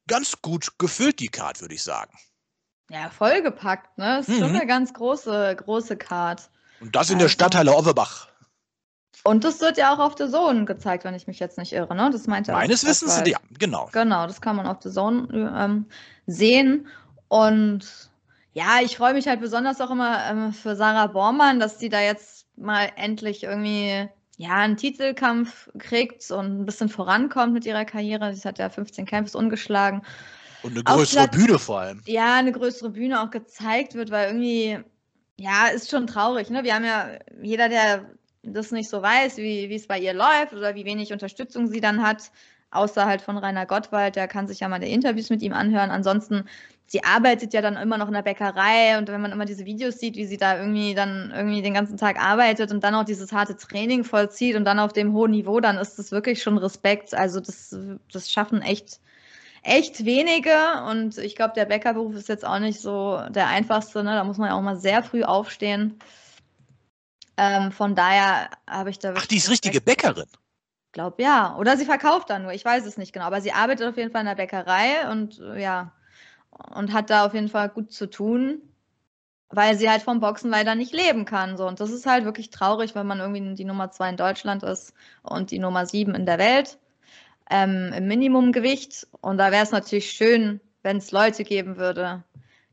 ganz 0.07 0.41
gut 0.43 0.79
gefüllt, 0.79 1.21
die 1.21 1.29
Card, 1.29 1.61
würde 1.61 1.75
ich 1.75 1.83
sagen. 1.83 2.13
Ja, 2.91 3.09
vollgepackt, 3.11 3.97
ne? 3.99 4.19
Ist 4.21 4.27
schon 4.27 4.51
Mhm. 4.51 4.57
eine 4.57 4.67
ganz 4.67 4.93
große, 4.93 5.57
große 5.57 5.97
Card. 5.97 6.51
Und 6.81 6.95
das 6.95 7.11
in 7.11 7.19
der 7.19 7.27
Also- 7.27 7.33
Stadtteile 7.35 7.73
Overbach. 7.75 8.29
Und 9.25 9.45
das 9.45 9.61
wird 9.61 9.79
ja 9.79 9.95
auch 9.95 10.01
auf 10.01 10.15
The 10.19 10.29
Zone 10.29 10.65
gezeigt, 10.65 11.05
wenn 11.05 11.15
ich 11.15 11.29
mich 11.29 11.39
jetzt 11.39 11.57
nicht 11.57 11.73
irre, 11.73 11.95
ne? 11.95 12.11
Das 12.11 12.27
meinte 12.27 12.53
auch 12.53 12.57
Meines 12.59 12.85
Wissens, 12.85 13.23
ja, 13.25 13.39
genau. 13.57 13.89
Genau, 13.93 14.27
das 14.27 14.41
kann 14.41 14.57
man 14.57 14.67
auf 14.67 14.79
The 14.83 14.91
Zone 14.91 15.29
ähm, 15.57 15.87
sehen. 16.27 16.89
Und 17.29 18.11
ja, 18.53 18.81
ich 18.83 18.97
freue 18.97 19.15
mich 19.15 19.27
halt 19.27 19.41
besonders 19.41 19.81
auch 19.81 19.91
immer 19.91 20.27
ähm, 20.29 20.53
für 20.53 20.77
Sarah 20.77 21.07
Bormann, 21.07 21.61
dass 21.61 21.79
sie 21.79 21.89
da 21.89 22.01
jetzt 22.01 22.47
mal 22.57 22.91
endlich 22.97 23.45
irgendwie 23.45 24.09
ja, 24.37 24.57
einen 24.57 24.77
Titelkampf 24.77 25.71
kriegt 25.79 26.31
und 26.31 26.61
ein 26.61 26.65
bisschen 26.65 26.89
vorankommt 26.89 27.53
mit 27.53 27.65
ihrer 27.65 27.85
Karriere. 27.85 28.35
Sie 28.35 28.47
hat 28.47 28.59
ja 28.59 28.69
15 28.69 29.07
Kämpfe 29.07 29.39
ungeschlagen. 29.39 30.03
Und 30.63 30.73
eine 30.73 30.85
größere 30.85 31.29
Platz- 31.29 31.37
Bühne 31.37 31.59
vor 31.59 31.81
allem. 31.81 32.03
Ja, 32.07 32.37
eine 32.37 32.53
größere 32.53 32.91
Bühne 32.91 33.23
auch 33.23 33.31
gezeigt 33.31 33.95
wird, 33.95 34.11
weil 34.11 34.29
irgendwie, 34.29 34.79
ja, 35.37 35.69
ist 35.69 35.91
schon 35.91 36.07
traurig. 36.07 36.51
Ne? 36.51 36.65
Wir 36.65 36.75
haben 36.75 36.85
ja, 36.85 37.09
jeder, 37.43 37.69
der 37.69 38.07
das 38.43 38.73
nicht 38.73 38.89
so 38.89 39.01
weiß, 39.01 39.37
wie 39.37 39.69
wie 39.69 39.75
es 39.75 39.87
bei 39.87 39.99
ihr 39.99 40.15
läuft 40.15 40.53
oder 40.53 40.75
wie 40.75 40.85
wenig 40.85 41.13
Unterstützung 41.13 41.69
sie 41.69 41.81
dann 41.81 42.03
hat, 42.03 42.33
außer 42.71 43.07
halt 43.07 43.23
von 43.23 43.39
Rainer 43.39 43.67
Gottwald, 43.67 44.17
der 44.17 44.27
kann 44.27 44.49
sich 44.49 44.61
ja 44.61 44.69
mal 44.69 44.81
die 44.81 44.93
Interviews 44.93 45.31
mit 45.31 45.43
ihm 45.43 45.53
anhören. 45.53 45.91
Ansonsten, 45.91 46.49
sie 46.93 47.03
arbeitet 47.03 47.55
ja 47.55 47.63
dann 47.63 47.79
immer 47.79 47.97
noch 47.97 48.09
in 48.09 48.13
der 48.13 48.21
Bäckerei 48.21 48.99
und 48.99 49.09
wenn 49.09 49.23
man 49.23 49.33
immer 49.33 49.47
diese 49.47 49.65
Videos 49.65 49.99
sieht, 49.99 50.15
wie 50.15 50.27
sie 50.27 50.37
da 50.37 50.59
irgendwie 50.59 50.95
dann 50.95 51.33
irgendwie 51.35 51.63
den 51.63 51.73
ganzen 51.73 51.97
Tag 51.97 52.23
arbeitet 52.23 52.71
und 52.71 52.85
dann 52.85 52.95
auch 52.95 53.05
dieses 53.05 53.33
harte 53.33 53.57
Training 53.57 54.05
vollzieht 54.05 54.57
und 54.57 54.67
dann 54.67 54.79
auf 54.79 54.93
dem 54.93 55.15
hohen 55.15 55.31
Niveau, 55.31 55.59
dann 55.61 55.79
ist 55.79 55.99
das 55.99 56.13
wirklich 56.13 56.43
schon 56.43 56.59
Respekt. 56.59 57.15
Also 57.15 57.41
das, 57.41 57.75
das 58.13 58.31
schaffen 58.31 58.61
echt 58.61 59.01
echt 59.63 60.05
wenige 60.05 60.53
und 60.91 61.17
ich 61.17 61.35
glaube, 61.35 61.55
der 61.55 61.65
Bäckerberuf 61.65 62.15
ist 62.15 62.29
jetzt 62.29 62.45
auch 62.45 62.59
nicht 62.59 62.79
so 62.79 63.23
der 63.31 63.47
einfachste. 63.47 64.05
Ne? 64.05 64.11
Da 64.15 64.25
muss 64.25 64.37
man 64.37 64.51
ja 64.51 64.55
auch 64.55 64.61
mal 64.61 64.77
sehr 64.77 65.03
früh 65.03 65.23
aufstehen. 65.23 65.99
Ähm, 67.39 67.73
von 67.73 67.95
daher 67.95 68.51
habe 68.69 68.91
ich 68.91 68.99
da 68.99 69.15
Ach, 69.17 69.25
die 69.25 69.39
ist 69.39 69.49
richtige 69.49 69.81
Bäckerin. 69.81 70.27
Ich 70.89 70.93
glaube 70.93 71.23
ja. 71.23 71.57
Oder 71.57 71.79
sie 71.79 71.87
verkauft 71.87 72.29
da 72.29 72.39
nur, 72.39 72.53
ich 72.53 72.67
weiß 72.67 72.85
es 72.85 72.99
nicht 72.99 73.15
genau. 73.15 73.25
Aber 73.25 73.41
sie 73.41 73.53
arbeitet 73.53 73.89
auf 73.89 73.97
jeden 73.97 74.11
Fall 74.11 74.21
in 74.23 74.27
der 74.27 74.35
Bäckerei 74.35 75.11
und 75.11 75.39
äh, 75.39 75.63
ja, 75.63 75.93
und 76.75 76.93
hat 76.93 77.11
da 77.11 77.27
auf 77.27 77.35
jeden 77.35 77.49
Fall 77.49 77.69
gut 77.69 77.93
zu 77.93 78.09
tun, 78.09 78.63
weil 79.49 79.77
sie 79.77 79.91
halt 79.91 80.03
vom 80.03 80.21
Boxen 80.21 80.51
leider 80.51 80.75
nicht 80.75 80.93
leben 80.93 81.25
kann. 81.25 81.57
So. 81.57 81.67
Und 81.67 81.81
das 81.81 81.91
ist 81.91 82.07
halt 82.07 82.25
wirklich 82.25 82.51
traurig, 82.51 82.95
wenn 82.95 83.07
man 83.07 83.21
irgendwie 83.21 83.55
die 83.55 83.65
Nummer 83.65 83.91
zwei 83.91 84.09
in 84.09 84.17
Deutschland 84.17 84.63
ist 84.63 84.95
und 85.23 85.51
die 85.51 85.59
Nummer 85.59 85.87
sieben 85.87 86.15
in 86.15 86.27
der 86.27 86.39
Welt 86.39 86.79
ähm, 87.51 87.93
im 87.95 88.07
Minimumgewicht. 88.09 89.07
Und 89.21 89.39
da 89.39 89.53
wäre 89.53 89.63
es 89.63 89.71
natürlich 89.71 90.11
schön, 90.11 90.61
wenn 90.83 90.97
es 90.97 91.13
Leute 91.13 91.45
geben 91.45 91.77
würde, 91.77 92.25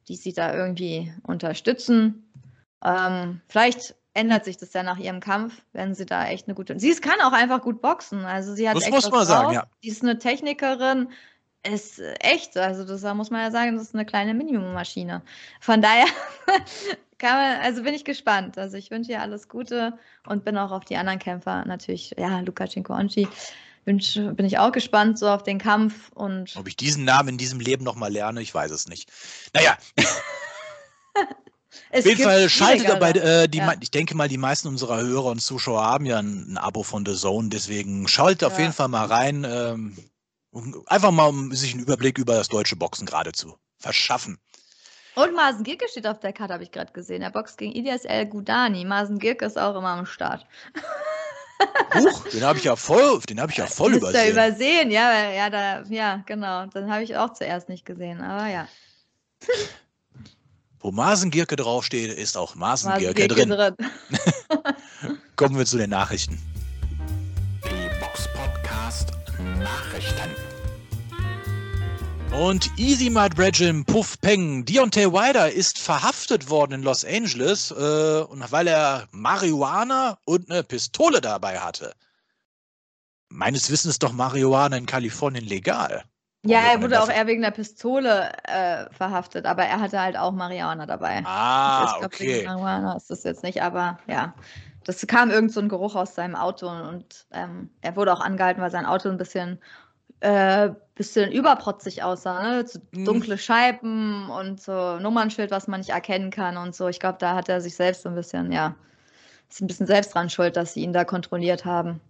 die 0.07 0.15
sie 0.15 0.33
da 0.33 0.53
irgendwie 0.55 1.13
unterstützen. 1.23 2.31
Ähm, 2.83 3.41
vielleicht 3.47 3.95
ändert 4.13 4.45
sich 4.45 4.57
das 4.57 4.73
ja 4.73 4.83
nach 4.83 4.97
ihrem 4.97 5.19
Kampf, 5.19 5.61
wenn 5.73 5.93
sie 5.93 6.05
da 6.05 6.27
echt 6.27 6.47
eine 6.47 6.55
gute. 6.55 6.79
Sie 6.79 6.93
kann 6.95 7.19
auch 7.21 7.33
einfach 7.33 7.61
gut 7.61 7.81
boxen. 7.81 8.25
Also 8.25 8.55
sie 8.55 8.67
hat 8.67 8.75
Das 8.75 8.83
echt 8.83 8.93
muss 8.93 9.11
man 9.11 9.25
sagen, 9.25 9.53
ja. 9.53 9.65
Die 9.83 9.89
ist 9.89 10.01
eine 10.01 10.17
Technikerin. 10.17 11.09
Ist 11.63 11.99
äh, 11.99 12.13
echt, 12.21 12.55
also 12.57 12.85
das 12.85 13.01
da 13.01 13.13
muss 13.13 13.31
man 13.31 13.41
ja 13.41 13.51
sagen, 13.51 13.75
das 13.75 13.87
ist 13.87 13.95
eine 13.95 14.05
kleine 14.05 14.33
Minimummaschine. 14.33 15.21
Von 15.59 15.81
daher 15.81 16.05
kann 17.17 17.33
man, 17.35 17.61
also 17.61 17.83
bin 17.83 17.93
ich 17.93 18.05
gespannt. 18.05 18.57
Also 18.57 18.77
ich 18.77 18.91
wünsche 18.91 19.11
ihr 19.11 19.21
alles 19.21 19.49
Gute 19.49 19.97
und 20.25 20.45
bin 20.45 20.57
auch 20.57 20.71
auf 20.71 20.85
die 20.85 20.95
anderen 20.95 21.19
Kämpfer 21.19 21.65
natürlich, 21.65 22.15
ja, 22.17 22.39
Lukashenko 22.39 22.93
Onchi, 22.93 23.27
wünsch, 23.83 24.15
bin 24.15 24.45
ich 24.45 24.57
auch 24.57 24.71
gespannt 24.71 25.19
so 25.19 25.27
auf 25.27 25.43
den 25.43 25.59
Kampf 25.59 26.11
und 26.13 26.55
Ob 26.55 26.67
ich 26.67 26.77
diesen 26.77 27.03
Namen 27.03 27.29
in 27.29 27.37
diesem 27.37 27.59
Leben 27.59 27.83
nochmal 27.83 28.11
lerne, 28.11 28.41
ich 28.41 28.53
weiß 28.53 28.71
es 28.71 28.87
nicht. 28.87 29.11
Naja, 29.53 29.77
es 31.89 31.99
auf 31.99 32.05
jeden 32.05 32.23
Fall 32.23 32.49
schaltet 32.49 32.87
dabei, 32.87 33.11
äh, 33.11 33.49
die, 33.49 33.57
Ja. 33.57 33.73
ich 33.81 33.91
denke 33.91 34.15
mal, 34.15 34.29
die 34.29 34.37
meisten 34.37 34.69
unserer 34.69 35.01
Hörer 35.01 35.25
und 35.25 35.41
Zuschauer 35.41 35.83
haben 35.83 36.05
ja 36.05 36.19
ein, 36.19 36.53
ein 36.53 36.57
Abo 36.57 36.83
von 36.83 37.05
The 37.05 37.15
Zone, 37.15 37.49
deswegen 37.49 38.07
schaltet 38.07 38.45
auf 38.45 38.53
Ja. 38.53 38.61
jeden 38.61 38.73
Fall 38.73 38.87
mal 38.87 39.05
rein. 39.05 39.45
Ähm, 39.49 39.97
um, 40.51 40.83
einfach 40.87 41.11
mal, 41.11 41.27
um 41.27 41.53
sich 41.53 41.73
einen 41.73 41.83
Überblick 41.83 42.17
über 42.17 42.33
das 42.33 42.47
deutsche 42.47 42.75
Boxen 42.75 43.05
gerade 43.05 43.31
zu 43.31 43.57
verschaffen. 43.77 44.39
Und 45.15 45.35
Marsen 45.35 45.63
Girke 45.63 45.87
steht 45.89 46.07
auf 46.07 46.19
der 46.19 46.33
Karte, 46.33 46.53
habe 46.53 46.63
ich 46.63 46.71
gerade 46.71 46.93
gesehen. 46.93 47.21
Er 47.21 47.31
boxt 47.31 47.57
gegen 47.57 47.73
Ilyas 47.73 48.05
El 48.05 48.25
Gudani. 48.27 48.85
Marsen 48.85 49.19
Girke 49.19 49.45
ist 49.45 49.57
auch 49.57 49.75
immer 49.75 49.89
am 49.89 50.05
Start. 50.05 50.45
Huch, 51.93 52.27
den 52.29 52.43
habe 52.43 52.57
ich 52.57 52.63
ja 52.63 52.77
voll, 52.77 53.19
den 53.21 53.41
habe 53.41 53.51
ich 53.51 53.57
ja 53.57 53.65
voll 53.65 53.91
ihr 53.91 53.97
übersehen. 53.97 54.31
übersehen, 54.31 54.91
ja, 54.91 55.29
ja, 55.31 55.49
da, 55.49 55.83
ja, 55.89 56.23
genau. 56.25 56.67
Dann 56.67 56.89
habe 56.89 57.03
ich 57.03 57.17
auch 57.17 57.33
zuerst 57.33 57.67
nicht 57.67 57.85
gesehen, 57.85 58.21
aber 58.21 58.47
ja. 58.47 58.67
Wo 60.79 60.91
Masengirke 60.91 61.57
draufsteht, 61.57 62.17
ist 62.17 62.37
auch 62.37 62.55
Marsen 62.55 62.89
Masengirke 62.89 63.27
Girke 63.27 63.47
drin. 63.47 63.75
Kommen 65.35 65.57
wir 65.57 65.65
zu 65.65 65.77
den 65.77 65.89
Nachrichten. 65.89 66.39
Nachrichten. 69.99 70.35
Und 72.31 72.69
Easy 72.77 73.09
Mad 73.09 73.35
Bredgin 73.35 73.83
Puff 73.83 74.19
Peng, 74.21 74.63
Deontay 74.63 75.11
Wilder 75.11 75.51
ist 75.51 75.77
verhaftet 75.79 76.49
worden 76.49 76.73
in 76.73 76.83
Los 76.83 77.03
Angeles, 77.03 77.71
äh, 77.71 78.21
und 78.21 78.49
weil 78.51 78.67
er 78.67 79.07
Marihuana 79.11 80.17
und 80.25 80.49
eine 80.49 80.63
Pistole 80.63 81.19
dabei 81.19 81.59
hatte. 81.59 81.93
Meines 83.29 83.69
Wissens 83.69 83.95
ist 83.95 84.03
doch 84.03 84.13
Marihuana 84.13 84.77
in 84.77 84.85
Kalifornien 84.85 85.45
legal. 85.45 86.03
Ja, 86.43 86.61
er 86.71 86.81
wurde 86.81 87.01
auch 87.01 87.09
eher 87.09 87.27
wegen 87.27 87.41
der 87.41 87.51
Pistole 87.51 88.31
äh, 88.45 88.85
verhaftet, 88.93 89.45
aber 89.45 89.65
er 89.65 89.81
hatte 89.81 89.99
halt 89.99 90.15
auch 90.15 90.31
Marihuana 90.31 90.85
dabei. 90.85 91.23
Ah, 91.25 91.83
ich 91.85 91.99
glaube, 91.99 92.19
wegen 92.19 92.33
okay. 92.35 92.45
Marihuana 92.45 92.95
ist 92.95 93.09
das 93.09 93.23
jetzt 93.23 93.43
nicht, 93.43 93.61
aber 93.61 93.99
ja. 94.07 94.33
Das 94.85 95.05
kam 95.05 95.29
irgend 95.29 95.51
so 95.51 95.59
ein 95.59 95.69
Geruch 95.69 95.95
aus 95.95 96.15
seinem 96.15 96.35
Auto 96.35 96.67
und 96.67 97.27
ähm, 97.31 97.69
er 97.81 97.95
wurde 97.95 98.11
auch 98.13 98.21
angehalten, 98.21 98.61
weil 98.61 98.71
sein 98.71 98.87
Auto 98.87 99.09
ein 99.09 99.17
bisschen, 99.17 99.59
äh, 100.21 100.69
bisschen 100.95 101.31
überprotzig 101.31 102.03
aussah. 102.03 102.41
Ne? 102.43 102.67
So 102.67 102.79
Mhm. 102.91 103.05
dunkle 103.05 103.37
Scheiben 103.37 104.29
und 104.29 104.61
so 104.61 104.99
Nummernschild, 104.99 105.51
was 105.51 105.67
man 105.67 105.79
nicht 105.81 105.91
erkennen 105.91 106.31
kann 106.31 106.57
und 106.57 106.75
so. 106.75 106.87
Ich 106.87 106.99
glaube, 106.99 107.17
da 107.19 107.35
hat 107.35 107.49
er 107.49 107.61
sich 107.61 107.75
selbst 107.75 108.03
so 108.03 108.09
ein 108.09 108.15
bisschen, 108.15 108.51
ja, 108.51 108.75
ist 109.49 109.61
ein 109.61 109.67
bisschen 109.67 109.87
selbst 109.87 110.13
dran 110.15 110.29
schuld, 110.29 110.57
dass 110.57 110.73
sie 110.73 110.81
ihn 110.83 110.93
da 110.93 111.05
kontrolliert 111.05 111.65
haben. 111.65 112.01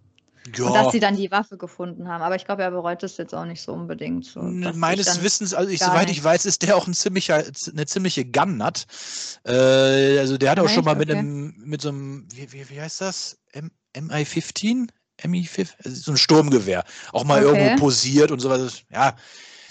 Und 0.62 0.74
dass 0.76 0.86
Ja, 0.86 0.92
sie 0.92 1.00
dann 1.00 1.16
die 1.16 1.30
Waffe 1.30 1.56
gefunden 1.56 2.08
haben. 2.08 2.22
Aber 2.22 2.36
ich 2.36 2.44
glaube, 2.44 2.62
er 2.62 2.70
bereut 2.70 3.02
es 3.02 3.16
jetzt 3.16 3.34
auch 3.34 3.44
nicht 3.46 3.62
so 3.62 3.72
unbedingt. 3.72 4.24
So, 4.26 4.40
meines 4.42 5.22
Wissens, 5.22 5.54
also 5.54 5.70
ich, 5.70 5.80
soweit 5.80 6.10
ich 6.10 6.22
weiß, 6.22 6.46
ist 6.46 6.62
der 6.62 6.76
auch 6.76 6.86
ein 6.86 6.94
ziemlicher, 6.94 7.44
eine 7.72 7.86
ziemliche 7.86 8.24
Gunnut. 8.24 8.86
Äh, 9.44 10.18
also 10.18 10.38
der 10.38 10.50
hat 10.50 10.58
auch 10.60 10.68
schon 10.68 10.84
Echt? 10.84 10.86
mal 10.86 10.94
mit 10.96 11.10
Okay. 11.10 11.18
einem, 11.18 11.54
mit 11.64 11.80
so 11.82 11.90
einem, 11.90 12.26
wie, 12.32 12.52
wie, 12.52 12.68
wie 12.70 12.80
heißt 12.80 13.00
das? 13.00 13.38
M 13.52 13.70
MI-15? 13.94 14.88
MI-5? 15.24 15.68
Also 15.84 15.96
so 16.02 16.10
ein 16.12 16.16
Sturmgewehr. 16.16 16.84
Auch 17.12 17.24
mal 17.24 17.40
Okay. 17.40 17.44
irgendwo 17.44 17.70
posiert 17.70 18.30
und 18.30 18.40
sowas. 18.40 18.82
Ja, 18.90 19.16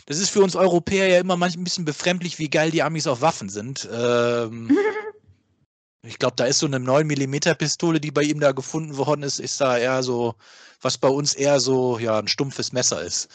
das 0.05 0.17
ist 0.19 0.29
für 0.29 0.41
uns 0.41 0.55
Europäer 0.55 1.07
ja 1.07 1.19
immer 1.19 1.38
manchmal 1.38 1.62
ein 1.62 1.65
bisschen 1.65 1.85
befremdlich, 1.85 2.39
wie 2.39 2.49
geil 2.49 2.71
die 2.71 2.83
Amis 2.83 3.07
auf 3.07 3.21
Waffen 3.21 3.49
sind. 3.49 3.88
Ähm, 3.91 4.71
ich 6.03 6.17
glaube, 6.19 6.35
da 6.35 6.45
ist 6.45 6.59
so 6.59 6.65
eine 6.67 6.79
9 6.79 7.07
mm 7.07 7.55
Pistole, 7.57 7.99
die 7.99 8.12
bei 8.12 8.23
ihm 8.23 8.39
da 8.39 8.51
gefunden 8.51 8.97
worden 8.97 9.23
ist, 9.23 9.39
ist 9.39 9.59
da 9.62 9.77
eher 9.77 10.03
so, 10.03 10.35
was 10.81 10.97
bei 10.97 11.09
uns 11.09 11.33
eher 11.33 11.59
so, 11.59 11.99
ja, 11.99 12.19
ein 12.19 12.27
stumpfes 12.27 12.71
Messer 12.71 13.01
ist. 13.01 13.29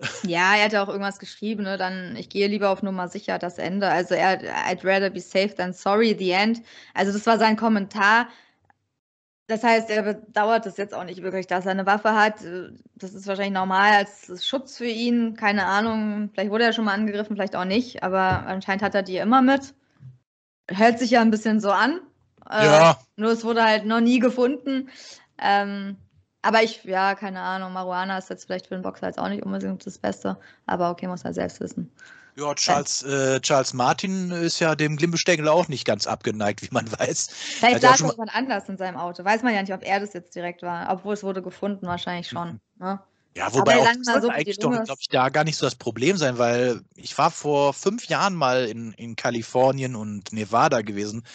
Ja, 0.22 0.56
er 0.56 0.64
hat 0.64 0.72
ja 0.72 0.82
auch 0.82 0.88
irgendwas 0.88 1.18
geschrieben, 1.18 1.62
ne? 1.62 1.76
Dann, 1.78 2.16
ich 2.16 2.28
gehe 2.28 2.48
lieber 2.48 2.70
auf 2.70 2.82
Nummer 2.82 3.08
sicher, 3.08 3.38
das 3.38 3.58
Ende. 3.58 3.88
Also 3.88 4.14
er, 4.14 4.40
I'd 4.68 4.84
rather 4.84 5.10
be 5.10 5.20
safe 5.20 5.54
than 5.54 5.72
sorry, 5.72 6.14
the 6.18 6.30
end. 6.32 6.62
Also 6.94 7.12
das 7.12 7.26
war 7.26 7.38
sein 7.38 7.56
Kommentar. 7.56 8.28
Das 9.48 9.64
heißt, 9.64 9.88
er 9.88 10.02
bedauert 10.02 10.66
es 10.66 10.76
jetzt 10.76 10.94
auch 10.94 11.04
nicht 11.04 11.22
wirklich, 11.22 11.46
dass 11.46 11.64
er 11.64 11.72
eine 11.72 11.86
Waffe 11.86 12.14
hat. 12.14 12.34
Das 12.94 13.14
ist 13.14 13.26
wahrscheinlich 13.26 13.54
normal 13.54 13.92
als 13.92 14.46
Schutz 14.46 14.76
für 14.76 14.86
ihn. 14.86 15.36
Keine 15.36 15.64
Ahnung. 15.64 16.28
Vielleicht 16.32 16.50
wurde 16.50 16.64
er 16.64 16.74
schon 16.74 16.84
mal 16.84 16.92
angegriffen, 16.92 17.34
vielleicht 17.34 17.56
auch 17.56 17.64
nicht. 17.64 18.02
Aber 18.02 18.46
anscheinend 18.46 18.82
hat 18.82 18.94
er 18.94 19.02
die 19.02 19.16
immer 19.16 19.40
mit. 19.40 19.74
Hört 20.70 20.98
sich 20.98 21.10
ja 21.12 21.22
ein 21.22 21.30
bisschen 21.30 21.60
so 21.60 21.70
an. 21.70 22.00
Äh, 22.48 22.66
Ja. 22.66 22.98
Nur 23.16 23.32
es 23.32 23.42
wurde 23.42 23.64
halt 23.64 23.86
noch 23.86 24.00
nie 24.00 24.18
gefunden. 24.18 24.90
Ähm, 25.38 25.96
aber 26.42 26.62
ich, 26.62 26.84
ja, 26.84 27.14
keine 27.14 27.40
Ahnung. 27.40 27.72
Marihuana 27.72 28.18
ist 28.18 28.28
jetzt 28.28 28.44
vielleicht 28.44 28.66
für 28.66 28.74
den 28.74 28.82
Boxer 28.82 29.06
jetzt 29.06 29.18
auch 29.18 29.30
nicht 29.30 29.44
unbedingt 29.44 29.86
das 29.86 29.98
Beste. 29.98 30.38
Aber 30.66 30.90
okay, 30.90 31.06
muss 31.06 31.24
er 31.24 31.32
selbst 31.32 31.60
wissen. 31.60 31.90
Ja, 32.38 32.54
Charles, 32.54 33.02
äh, 33.02 33.40
Charles 33.40 33.74
Martin 33.74 34.30
ist 34.30 34.60
ja 34.60 34.76
dem 34.76 34.96
Glimmbestängel 34.96 35.48
auch 35.48 35.66
nicht 35.66 35.84
ganz 35.84 36.06
abgeneigt, 36.06 36.62
wie 36.62 36.68
man 36.70 36.90
weiß. 36.90 37.30
Vielleicht 37.32 37.84
auch 37.84 37.90
saß 37.90 37.98
schon 37.98 38.10
auch 38.10 38.12
jemand 38.12 38.32
anders 38.32 38.68
in 38.68 38.76
seinem 38.76 38.96
Auto. 38.96 39.24
Weiß 39.24 39.42
man 39.42 39.54
ja 39.54 39.60
nicht, 39.60 39.72
ob 39.72 39.82
er 39.82 39.98
das 39.98 40.12
jetzt 40.12 40.36
direkt 40.36 40.62
war. 40.62 40.88
Obwohl 40.88 41.14
es 41.14 41.24
wurde 41.24 41.42
gefunden, 41.42 41.86
wahrscheinlich 41.88 42.28
schon. 42.28 42.60
Ne? 42.78 43.00
Ja, 43.36 43.52
wobei 43.52 43.74
Aber 43.74 43.82
auch 43.82 43.86
das 43.86 43.96
mal 43.98 44.04
sollte 44.04 44.26
so, 44.26 44.32
eigentlich 44.32 44.58
doch, 44.58 44.70
glaube 44.70 45.00
ich, 45.00 45.08
da 45.08 45.30
gar 45.30 45.42
nicht 45.42 45.56
so 45.56 45.66
das 45.66 45.74
Problem 45.74 46.16
sein, 46.16 46.38
weil 46.38 46.80
ich 46.94 47.18
war 47.18 47.32
vor 47.32 47.74
fünf 47.74 48.06
Jahren 48.06 48.36
mal 48.36 48.66
in, 48.66 48.92
in 48.92 49.16
Kalifornien 49.16 49.96
und 49.96 50.32
Nevada 50.32 50.82
gewesen. 50.82 51.26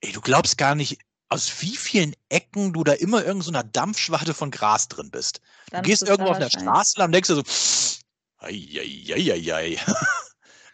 Ey, 0.00 0.12
du 0.12 0.20
glaubst 0.20 0.56
gar 0.56 0.76
nicht, 0.76 1.00
aus 1.30 1.50
wie 1.62 1.76
vielen 1.76 2.14
Ecken 2.28 2.72
du 2.72 2.84
da 2.84 2.92
immer 2.92 3.24
irgend 3.24 3.42
so 3.42 3.50
einer 3.50 3.64
Dampfschwarte 3.64 4.34
von 4.34 4.52
Gras 4.52 4.86
drin 4.86 5.10
bist. 5.10 5.38
Du 5.38 5.72
Dann 5.72 5.82
gehst 5.82 6.02
ist 6.02 6.08
es 6.08 6.10
irgendwo 6.10 6.30
auf 6.30 6.38
der. 6.38 6.48
Straße 6.48 6.98
lang 6.98 7.06
und 7.06 7.12
denkst 7.12 7.28
dir 7.28 7.34
so, 7.34 7.42
ei. 8.38 9.78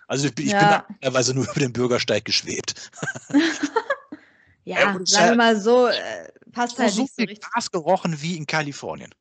Also 0.08 0.26
ich 0.28 0.34
bin, 0.34 0.46
ich 0.46 0.56
bin 0.56 0.68
Ja. 0.68 0.78
da 0.78 0.84
teilweise 1.00 1.34
nur 1.34 1.44
über 1.50 1.60
den 1.60 1.72
Bürgersteig 1.72 2.24
geschwebt. 2.24 2.90
Ja, 4.64 4.78
Ja, 4.80 4.96
es 5.02 5.10
sagen 5.10 5.26
wir 5.28 5.34
mal 5.34 5.56
so, 5.60 5.88
äh, 5.88 6.28
passt 6.52 6.78
halt 6.78 6.94
so 6.94 7.02
nicht 7.02 7.14
so 7.14 7.22
richtig 7.24 7.50
Gras 7.52 7.70
gerochen 7.70 8.20
wie 8.22 8.36
in 8.36 8.46
Kalifornien. 8.46 9.14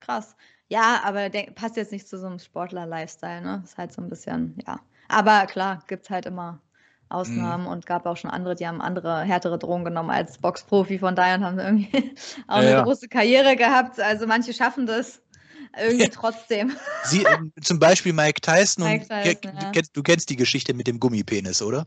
krass. 0.00 0.36
Ja, 0.68 1.00
aber 1.04 1.28
denk, 1.30 1.54
passt 1.54 1.76
jetzt 1.76 1.92
nicht 1.92 2.08
zu 2.08 2.18
so 2.18 2.26
einem 2.26 2.38
Sportler-Lifestyle, 2.38 3.40
ne? 3.42 3.62
Ist 3.64 3.78
halt 3.78 3.92
so 3.92 4.02
ein 4.02 4.08
bisschen, 4.08 4.58
ja. 4.66 4.80
Aber 5.08 5.46
klar, 5.46 5.84
gibt's 5.86 6.10
halt 6.10 6.26
immer 6.26 6.60
Ausnahmen 7.08 7.68
und 7.68 7.86
gab 7.86 8.04
auch 8.06 8.16
schon 8.16 8.30
andere, 8.32 8.56
die 8.56 8.66
haben 8.66 8.80
andere, 8.80 9.20
härtere 9.22 9.58
Drogen 9.60 9.84
genommen 9.84 10.10
als 10.10 10.38
Boxprofi, 10.38 10.98
von 10.98 11.14
daher 11.14 11.36
und 11.36 11.44
haben 11.44 11.58
irgendwie 11.60 12.14
auch 12.48 12.56
Ja, 12.56 12.62
eine 12.62 12.70
ja. 12.70 12.82
große 12.82 13.08
Karriere 13.08 13.54
gehabt. 13.56 14.00
Also 14.00 14.26
manche 14.26 14.52
schaffen 14.52 14.86
das 14.86 15.22
irgendwie 15.76 16.04
Ja. 16.04 16.10
trotzdem. 16.10 16.76
Sie, 17.04 17.22
ähm, 17.24 17.52
zum 17.62 17.78
Beispiel 17.78 18.12
Mike 18.12 18.40
Tyson 18.40 18.84
Mike 18.84 19.02
und 19.02 19.08
Tyson, 19.08 19.40
ke- 19.40 19.48
ja. 19.48 19.64
du, 19.66 19.72
kennst, 19.72 19.96
du 19.96 20.02
kennst 20.02 20.30
die 20.30 20.36
Geschichte 20.36 20.74
mit 20.74 20.86
dem 20.86 21.00
Gummipenis, 21.00 21.62
oder? 21.62 21.86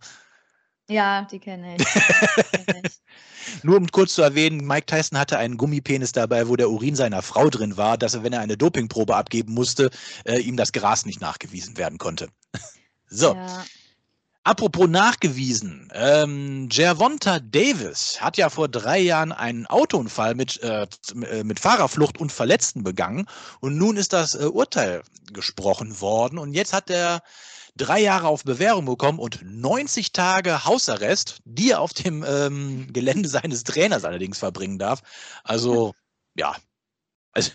Ja, 0.89 1.21
die 1.31 1.37
kenne 1.39 1.75
ich. 1.75 1.85
Kenn 1.85 2.81
ich. 2.83 2.99
Nur 3.63 3.77
um 3.77 3.87
kurz 3.91 4.15
zu 4.15 4.23
erwähnen, 4.23 4.65
Mike 4.65 4.87
Tyson 4.87 5.19
hatte 5.19 5.37
einen 5.37 5.55
Gummipenis 5.57 6.11
dabei, 6.13 6.47
wo 6.47 6.55
der 6.55 6.69
Urin 6.71 6.95
seiner 6.95 7.21
Frau 7.21 7.49
drin 7.49 7.77
war, 7.77 7.97
dass 7.97 8.15
er, 8.15 8.23
wenn 8.23 8.33
er 8.33 8.39
eine 8.39 8.57
Dopingprobe 8.57 9.15
abgeben 9.15 9.53
musste, 9.53 9.91
äh, 10.25 10.39
ihm 10.39 10.57
das 10.57 10.71
Gras 10.71 11.05
nicht 11.05 11.21
nachgewiesen 11.21 11.77
werden 11.77 11.97
konnte. 11.97 12.29
So, 13.11 13.33
Ja. 13.33 13.65
Apropos 14.43 14.87
nachgewiesen, 14.87 15.91
ähm, 15.93 16.69
Gervonta 16.69 17.39
Davis 17.39 18.21
hat 18.21 18.37
ja 18.37 18.49
vor 18.49 18.67
drei 18.67 18.99
Jahren 18.99 19.31
einen 19.31 19.65
Autounfall 19.67 20.35
mit, 20.35 20.61
äh, 20.63 20.87
äh, 21.29 21.43
mit 21.43 21.59
Fahrerflucht 21.59 22.19
und 22.19 22.31
Verletzten 22.31 22.83
begangen 22.83 23.27
und 23.59 23.77
nun 23.77 23.97
ist 23.97 24.13
das 24.13 24.35
äh, 24.35 24.45
Urteil 24.45 25.03
gesprochen 25.31 26.01
worden 26.01 26.37
und 26.37 26.53
jetzt 26.53 26.73
hat 26.73 26.89
er 26.89 27.21
drei 27.75 28.01
Jahre 28.01 28.27
auf 28.27 28.43
Bewährung 28.43 28.85
bekommen 28.85 29.19
und 29.19 29.39
90 29.43 30.11
Tage 30.11 30.65
Hausarrest, 30.65 31.39
die 31.45 31.71
er 31.71 31.81
auf 31.81 31.93
dem 31.93 32.23
ähm, 32.27 32.91
Gelände 32.91 33.29
seines 33.29 33.63
Trainers 33.63 34.03
allerdings 34.03 34.37
verbringen 34.37 34.77
darf. 34.77 35.01
Also, 35.43 35.93
ja. 36.35 36.55
Also, 37.31 37.51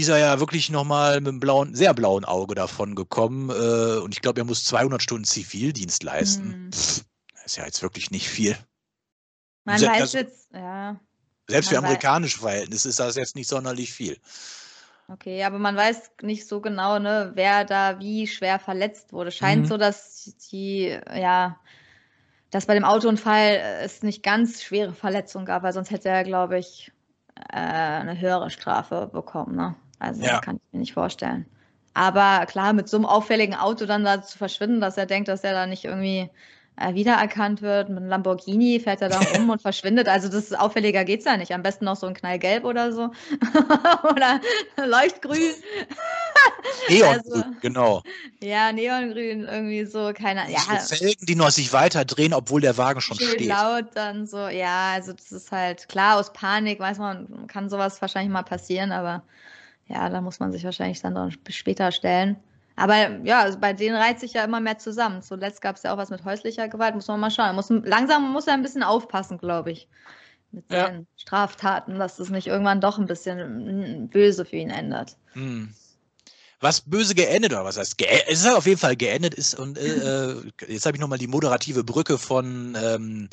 ist 0.00 0.08
er 0.08 0.18
ja 0.18 0.40
wirklich 0.40 0.70
nochmal 0.70 1.20
mit 1.20 1.28
einem 1.28 1.40
blauen, 1.40 1.74
sehr 1.74 1.94
blauen 1.94 2.24
Auge 2.24 2.54
davon 2.54 2.94
gekommen. 2.94 3.50
Äh, 3.50 3.98
und 4.00 4.14
ich 4.14 4.20
glaube, 4.22 4.40
er 4.40 4.44
muss 4.44 4.64
200 4.64 5.02
Stunden 5.02 5.24
Zivildienst 5.24 6.02
leisten. 6.02 6.64
Mhm. 6.66 6.72
Pff, 6.72 7.04
das 7.34 7.46
ist 7.46 7.56
ja 7.56 7.64
jetzt 7.64 7.82
wirklich 7.82 8.10
nicht 8.10 8.28
viel. 8.28 8.56
Man 9.64 9.78
Se- 9.78 9.86
weiß 9.86 10.00
also- 10.00 10.18
jetzt, 10.18 10.48
ja. 10.52 10.98
Selbst 11.48 11.68
für 11.68 11.74
Man 11.76 11.84
amerikanische 11.86 12.38
Verhältnisse 12.38 12.88
ist 12.88 13.00
das 13.00 13.16
jetzt 13.16 13.34
nicht 13.34 13.48
sonderlich 13.48 13.92
viel. 13.92 14.16
Okay, 15.08 15.42
aber 15.42 15.58
man 15.58 15.74
weiß 15.76 16.12
nicht 16.22 16.46
so 16.46 16.60
genau, 16.60 17.00
ne, 17.00 17.32
wer 17.34 17.64
da 17.64 17.98
wie 17.98 18.28
schwer 18.28 18.60
verletzt 18.60 19.12
wurde. 19.12 19.32
Scheint 19.32 19.62
Mhm. 19.62 19.66
so, 19.66 19.76
dass 19.76 20.32
die, 20.52 20.96
ja, 21.12 21.58
dass 22.50 22.66
bei 22.66 22.74
dem 22.74 22.84
Autounfall 22.84 23.60
es 23.82 24.04
nicht 24.04 24.22
ganz 24.22 24.62
schwere 24.62 24.92
Verletzungen 24.92 25.44
gab, 25.46 25.64
weil 25.64 25.72
sonst 25.72 25.90
hätte 25.90 26.08
er, 26.08 26.22
glaube 26.22 26.58
ich, 26.58 26.92
äh, 27.52 27.56
eine 27.56 28.20
höhere 28.20 28.50
Strafe 28.50 29.10
bekommen, 29.12 29.56
ne? 29.56 29.74
Also 30.00 30.22
Ja. 30.24 30.40
kann 30.40 30.56
ich 30.56 30.62
mir 30.72 30.80
nicht 30.80 30.94
vorstellen. 30.94 31.46
Aber 31.94 32.44
klar, 32.46 32.72
mit 32.72 32.88
so 32.88 32.96
einem 32.96 33.06
auffälligen 33.06 33.54
Auto 33.54 33.86
dann 33.86 34.04
da 34.04 34.22
zu 34.22 34.36
verschwinden, 34.38 34.80
dass 34.80 34.96
er 34.96 35.06
denkt, 35.06 35.28
dass 35.28 35.44
er 35.44 35.52
da 35.52 35.66
nicht 35.66 35.84
irgendwie 35.84 36.28
äh, 36.76 36.94
wiedererkannt 36.94 37.60
wird. 37.62 37.88
Mit 37.90 37.98
einem 37.98 38.08
Lamborghini 38.08 38.80
fährt 38.80 39.02
er 39.02 39.08
da 39.10 39.18
rum 39.18 39.50
und 39.50 39.60
verschwindet. 39.60 40.08
Also 40.08 40.28
das 40.28 40.44
ist 40.44 40.58
auffälliger 40.58 41.04
geht's 41.04 41.26
ja 41.26 41.36
nicht. 41.36 41.52
Am 41.52 41.62
besten 41.62 41.84
noch 41.84 41.96
so 41.96 42.06
ein 42.06 42.14
Knallgelb 42.14 42.64
oder 42.64 42.92
so. 42.92 43.10
oder 44.08 44.40
Leuchtgrün. 44.86 45.52
Eon, 46.88 47.08
Also- 47.18 47.44
genau. 47.60 48.02
Ja, 48.42 48.72
Neongrün, 48.72 49.44
irgendwie 49.44 49.84
so, 49.84 50.12
keine 50.14 50.50
ja, 50.50 50.60
So 50.80 50.94
Felgen, 50.96 51.26
die 51.26 51.34
noch 51.34 51.50
sich 51.50 51.72
weiter 51.72 52.04
drehen, 52.04 52.32
obwohl 52.32 52.60
der 52.60 52.78
Wagen 52.78 53.00
schon 53.00 53.16
steht. 53.16 53.44
laut 53.46 53.86
dann 53.94 54.26
so. 54.26 54.48
Ja, 54.48 54.92
also 54.94 55.12
das 55.12 55.30
ist 55.32 55.52
halt 55.52 55.88
klar, 55.88 56.18
aus 56.18 56.32
Panik, 56.32 56.78
weiß 56.80 56.98
man, 56.98 57.46
kann 57.48 57.68
sowas 57.68 58.00
wahrscheinlich 58.00 58.32
mal 58.32 58.42
passieren, 58.44 58.92
aber 58.92 59.22
ja, 59.90 60.08
da 60.08 60.20
muss 60.20 60.40
man 60.40 60.52
sich 60.52 60.64
wahrscheinlich 60.64 61.00
dann 61.02 61.14
noch 61.14 61.30
später 61.50 61.92
stellen. 61.92 62.36
Aber 62.76 62.96
ja, 63.24 63.40
also 63.42 63.58
bei 63.58 63.72
denen 63.74 63.96
reiht 63.96 64.20
sich 64.20 64.32
ja 64.34 64.44
immer 64.44 64.60
mehr 64.60 64.78
zusammen. 64.78 65.22
Zuletzt 65.22 65.60
gab 65.60 65.76
es 65.76 65.82
ja 65.82 65.92
auch 65.92 65.98
was 65.98 66.10
mit 66.10 66.24
häuslicher 66.24 66.68
Gewalt, 66.68 66.94
muss 66.94 67.08
man 67.08 67.20
mal 67.20 67.30
schauen. 67.30 67.54
Muss, 67.56 67.68
langsam 67.70 68.32
muss 68.32 68.46
er 68.46 68.54
ein 68.54 68.62
bisschen 68.62 68.82
aufpassen, 68.82 69.38
glaube 69.38 69.70
ich, 69.72 69.88
mit 70.52 70.64
Ja. 70.70 70.86
seinen 70.86 71.06
Straftaten, 71.16 71.98
dass 71.98 72.18
es 72.20 72.30
nicht 72.30 72.46
irgendwann 72.48 72.80
doch 72.80 72.98
ein 72.98 73.06
bisschen 73.06 74.04
mm, 74.04 74.08
böse 74.10 74.44
für 74.46 74.56
ihn 74.56 74.70
ändert. 74.70 75.18
Hm. 75.34 75.74
Was 76.60 76.82
böse 76.82 77.14
geendet, 77.14 77.52
oder 77.52 77.64
was 77.64 77.78
heißt 77.78 77.96
geendet? 77.96 78.26
Es 78.28 78.40
ist 78.40 78.46
halt 78.46 78.56
auf 78.56 78.66
jeden 78.66 78.78
Fall 78.78 78.96
geendet 78.96 79.34
ist 79.34 79.54
und 79.54 79.78
äh, 79.78 80.32
äh, 80.32 80.42
jetzt 80.68 80.86
habe 80.86 80.96
ich 80.96 81.00
nochmal 81.00 81.18
die 81.18 81.26
moderative 81.26 81.84
Brücke 81.84 82.18
von 82.18 82.76
ähm, 82.80 83.28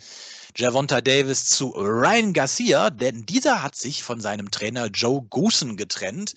Javonta 0.55 1.01
Davis 1.01 1.45
zu 1.45 1.69
Ryan 1.69 2.33
Garcia, 2.33 2.89
denn 2.89 3.25
dieser 3.25 3.61
hat 3.61 3.75
sich 3.75 4.01
von 4.01 4.21
seinem 4.21 4.49
Trainer 4.49 4.87
Joe 4.87 5.21
Goosen 5.29 5.77
getrennt. 5.77 6.33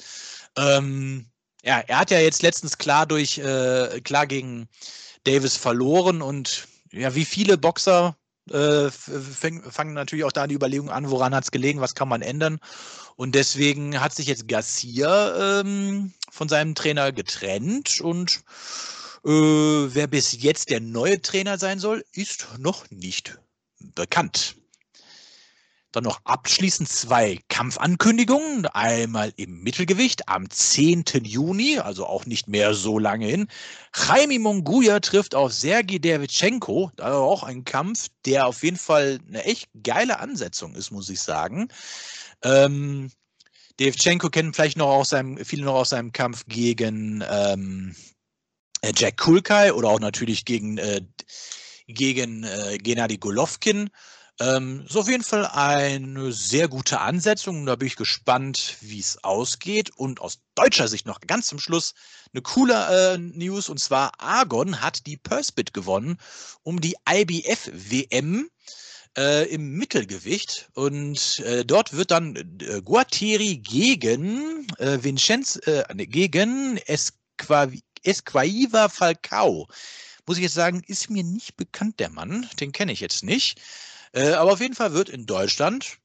Ähm, 0.58 1.26
ja, 1.62 1.78
er 1.78 1.98
hat 2.00 2.10
ja 2.10 2.18
jetzt 2.20 2.42
letztens 2.42 2.76
klar 2.76 3.06
durch 3.06 3.38
äh, 3.38 4.00
klar 4.02 4.26
gegen 4.26 4.68
Davis 5.24 5.56
verloren 5.56 6.22
und 6.22 6.66
ja, 6.92 7.14
wie 7.14 7.24
viele 7.24 7.56
Boxer 7.56 8.16
äh, 8.50 8.90
fangen 8.90 9.94
natürlich 9.94 10.24
auch 10.24 10.32
da 10.32 10.46
die 10.46 10.54
Überlegungen 10.54 10.92
an, 10.92 11.10
woran 11.10 11.34
hat 11.34 11.44
es 11.44 11.50
gelegen, 11.50 11.80
was 11.80 11.94
kann 11.94 12.08
man 12.08 12.22
ändern. 12.22 12.58
Und 13.16 13.34
deswegen 13.34 14.00
hat 14.00 14.14
sich 14.14 14.26
jetzt 14.26 14.48
Garcia 14.48 15.60
ähm, 15.60 16.12
von 16.30 16.48
seinem 16.48 16.74
Trainer 16.74 17.12
getrennt 17.12 18.00
und 18.00 18.42
äh, 19.24 19.30
wer 19.30 20.06
bis 20.06 20.40
jetzt 20.42 20.70
der 20.70 20.80
neue 20.80 21.20
Trainer 21.20 21.58
sein 21.58 21.78
soll, 21.78 22.04
ist 22.12 22.48
noch 22.58 22.90
nicht 22.90 23.38
bekannt. 23.94 24.56
Dann 25.92 26.04
noch 26.04 26.20
abschließend 26.24 26.88
zwei 26.88 27.40
Kampfankündigungen. 27.48 28.66
Einmal 28.66 29.32
im 29.36 29.62
Mittelgewicht 29.62 30.28
am 30.28 30.48
10. 30.48 31.04
Juni, 31.24 31.78
also 31.78 32.06
auch 32.06 32.26
nicht 32.26 32.46
mehr 32.46 32.74
so 32.74 32.98
lange 32.98 33.26
hin. 33.26 33.48
Jaime 33.94 34.38
Monguia 34.38 35.00
trifft 35.00 35.34
auf 35.34 35.52
Sergei 35.52 35.98
Dervichenko. 35.98 36.92
Da 36.94 37.14
auch 37.14 37.42
ein 37.42 37.64
Kampf, 37.64 38.06
der 38.24 38.46
auf 38.46 38.62
jeden 38.62 38.76
Fall 38.76 39.18
eine 39.26 39.44
echt 39.44 39.68
geile 39.82 40.20
Ansetzung 40.20 40.76
ist, 40.76 40.92
muss 40.92 41.08
ich 41.08 41.20
sagen. 41.20 41.68
Ähm, 42.42 43.10
Dervichenko 43.80 44.28
kennen 44.28 44.54
vielleicht 44.54 44.76
noch 44.76 44.90
aus 44.90 45.08
seinem, 45.08 45.44
viele 45.44 45.64
noch 45.64 45.74
aus 45.74 45.88
seinem 45.88 46.12
Kampf 46.12 46.44
gegen 46.46 47.24
ähm, 47.28 47.96
äh, 48.82 48.92
Jack 48.94 49.16
Kulkai 49.16 49.72
oder 49.72 49.88
auch 49.88 50.00
natürlich 50.00 50.44
gegen, 50.44 50.78
äh, 50.78 51.00
gegen 51.88 52.44
äh, 52.44 52.78
Gennady 52.78 53.16
Golovkin. 53.16 53.90
Ähm, 54.40 54.86
ist 54.88 54.96
auf 54.96 55.08
jeden 55.08 55.22
Fall 55.22 55.46
eine 55.46 56.32
sehr 56.32 56.66
gute 56.66 57.00
Ansetzung. 57.00 57.66
Da 57.66 57.76
bin 57.76 57.88
ich 57.88 57.96
gespannt, 57.96 58.78
wie 58.80 58.98
es 58.98 59.22
ausgeht. 59.22 59.90
Und 59.96 60.20
aus 60.20 60.38
deutscher 60.54 60.88
Sicht 60.88 61.04
noch 61.04 61.20
ganz 61.20 61.48
zum 61.48 61.58
Schluss 61.58 61.92
eine 62.32 62.40
coole 62.40 63.14
äh, 63.14 63.18
News. 63.18 63.68
Und 63.68 63.78
zwar 63.78 64.18
Argon 64.18 64.80
hat 64.80 65.06
die 65.06 65.18
Purse-Bit 65.18 65.74
gewonnen 65.74 66.16
um 66.62 66.80
die 66.80 66.96
IBF-WM 67.06 68.48
äh, 69.18 69.46
im 69.50 69.76
Mittelgewicht. 69.76 70.70
Und 70.72 71.40
äh, 71.40 71.62
dort 71.66 71.92
wird 71.92 72.10
dann 72.10 72.34
äh, 72.62 72.80
Guattieri 72.80 73.58
gegen 73.58 74.66
äh, 74.78 74.98
Vincenz, 75.02 75.56
äh, 75.66 75.84
gegen 75.94 76.78
Esquavi 76.86 77.82
Esquaiva 78.02 78.88
Falcao. 78.88 79.68
Muss 80.26 80.38
ich 80.38 80.44
jetzt 80.44 80.54
sagen, 80.54 80.82
ist 80.86 81.10
mir 81.10 81.24
nicht 81.24 81.58
bekannt, 81.58 82.00
der 82.00 82.08
Mann. 82.08 82.48
Den 82.58 82.72
kenne 82.72 82.92
ich 82.92 83.00
jetzt 83.00 83.22
nicht. 83.22 83.60
Äh, 84.12 84.32
aber 84.32 84.52
auf 84.52 84.60
jeden 84.60 84.74
Fall 84.74 84.92
wird 84.92 85.08
in 85.08 85.26
Deutschland, 85.26 85.98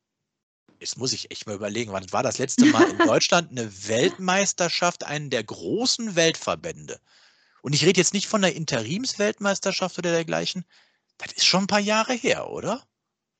jetzt 0.80 0.98
muss 0.98 1.14
ich 1.14 1.32
echt 1.32 1.48
mal 1.48 1.56
überlegen, 1.56 1.92
wann 1.92 2.12
war 2.12 2.24
das 2.24 2.38
letzte 2.38 2.66
Mal 2.66 2.90
in 2.90 2.98
Deutschland 3.08 3.52
eine 3.52 3.88
Weltmeisterschaft, 3.88 5.04
einen 5.04 5.30
der 5.30 5.44
großen 5.44 6.16
Weltverbände. 6.16 7.00
Und 7.62 7.74
ich 7.74 7.84
rede 7.84 8.00
jetzt 8.00 8.14
nicht 8.14 8.28
von 8.28 8.42
der 8.42 8.56
Interimsweltmeisterschaft 8.56 9.98
oder 9.98 10.12
dergleichen. 10.12 10.66
Das 11.18 11.32
ist 11.34 11.46
schon 11.46 11.64
ein 11.64 11.68
paar 11.68 11.80
Jahre 11.80 12.14
her, 12.14 12.50
oder? 12.50 12.86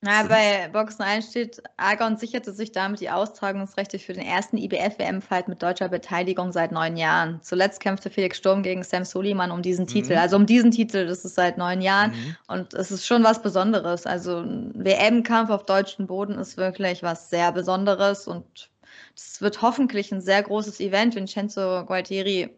Na, 0.02 0.22
bei 0.24 0.68
Boxen 0.72 1.02
1 1.02 1.30
steht, 1.30 1.62
Argon 1.78 2.18
sicherte 2.18 2.52
sich 2.52 2.70
damit 2.70 3.00
die 3.00 3.08
Austragungsrechte 3.08 3.98
für 3.98 4.12
den 4.12 4.26
ersten 4.26 4.58
IBF-WM-Fight 4.58 5.48
mit 5.48 5.62
deutscher 5.62 5.88
Beteiligung 5.88 6.52
seit 6.52 6.70
neun 6.70 6.96
Jahren. 6.96 7.40
Zuletzt 7.42 7.80
kämpfte 7.80 8.10
Felix 8.10 8.36
Sturm 8.36 8.62
gegen 8.62 8.84
Sam 8.84 9.06
Soliman 9.06 9.50
um 9.50 9.62
diesen 9.62 9.86
Titel. 9.86 10.12
Mhm. 10.12 10.18
Also 10.18 10.36
um 10.36 10.44
diesen 10.44 10.70
Titel, 10.70 11.06
das 11.06 11.24
ist 11.24 11.34
seit 11.34 11.56
neun 11.56 11.80
Jahren. 11.80 12.10
Mhm. 12.10 12.36
Und 12.46 12.74
es 12.74 12.90
ist 12.90 13.06
schon 13.06 13.24
was 13.24 13.40
Besonderes. 13.40 14.04
Also 14.06 14.40
ein 14.40 14.72
WM-Kampf 14.74 15.48
auf 15.48 15.64
deutschem 15.64 16.06
Boden 16.06 16.38
ist 16.38 16.58
wirklich 16.58 17.02
was 17.02 17.30
sehr 17.30 17.50
Besonderes. 17.50 18.28
Und 18.28 18.70
es 19.16 19.40
wird 19.40 19.62
hoffentlich 19.62 20.12
ein 20.12 20.20
sehr 20.20 20.42
großes 20.42 20.78
Event. 20.78 21.16
Vincenzo 21.16 21.84
Gualtieri 21.86 22.54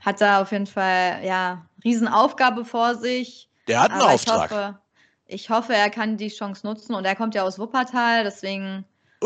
hat 0.00 0.20
da 0.20 0.42
auf 0.42 0.52
jeden 0.52 0.66
Fall, 0.66 1.24
ja, 1.24 1.66
Riesenaufgabe 1.82 2.66
vor 2.66 2.96
sich. 2.96 3.48
Der 3.66 3.80
hat 3.80 3.92
einen 3.92 4.02
Aber 4.02 4.12
Auftrag. 4.12 4.78
Ich 5.26 5.50
hoffe, 5.50 5.74
er 5.74 5.90
kann 5.90 6.16
die 6.16 6.28
Chance 6.28 6.66
nutzen 6.66 6.94
und 6.94 7.04
er 7.04 7.16
kommt 7.16 7.34
ja 7.34 7.42
aus 7.42 7.58
Wuppertal, 7.58 8.24
deswegen 8.24 8.84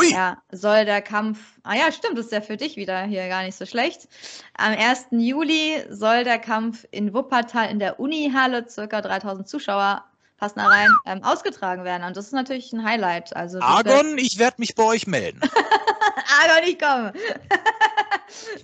ja, 0.08 0.40
soll 0.50 0.84
der 0.84 1.02
Kampf. 1.02 1.38
Ah 1.62 1.74
ja, 1.74 1.92
stimmt, 1.92 2.16
das 2.16 2.26
ist 2.26 2.32
ja 2.32 2.40
für 2.40 2.56
dich 2.56 2.76
wieder 2.76 3.02
hier 3.02 3.28
gar 3.28 3.42
nicht 3.42 3.56
so 3.56 3.66
schlecht. 3.66 4.08
Am 4.56 4.72
1. 4.72 5.06
Juli 5.10 5.84
soll 5.90 6.24
der 6.24 6.38
Kampf 6.38 6.86
in 6.90 7.12
Wuppertal 7.12 7.70
in 7.70 7.78
der 7.78 8.00
Unihalle, 8.00 8.66
circa 8.68 9.00
3000 9.00 9.48
Zuschauer, 9.48 10.04
passen 10.38 10.60
da 10.60 10.68
rein, 10.68 10.88
ähm, 11.06 11.22
ausgetragen 11.22 11.84
werden. 11.84 12.04
Und 12.04 12.16
das 12.16 12.26
ist 12.26 12.32
natürlich 12.32 12.72
ein 12.72 12.84
Highlight. 12.84 13.36
Also 13.36 13.60
Argon, 13.60 14.16
ich 14.16 14.38
werde 14.38 14.56
mich 14.58 14.74
bei 14.74 14.84
euch 14.84 15.06
melden. 15.06 15.40
Argon, 16.42 16.68
ich 16.68 16.78
komme. 16.78 17.12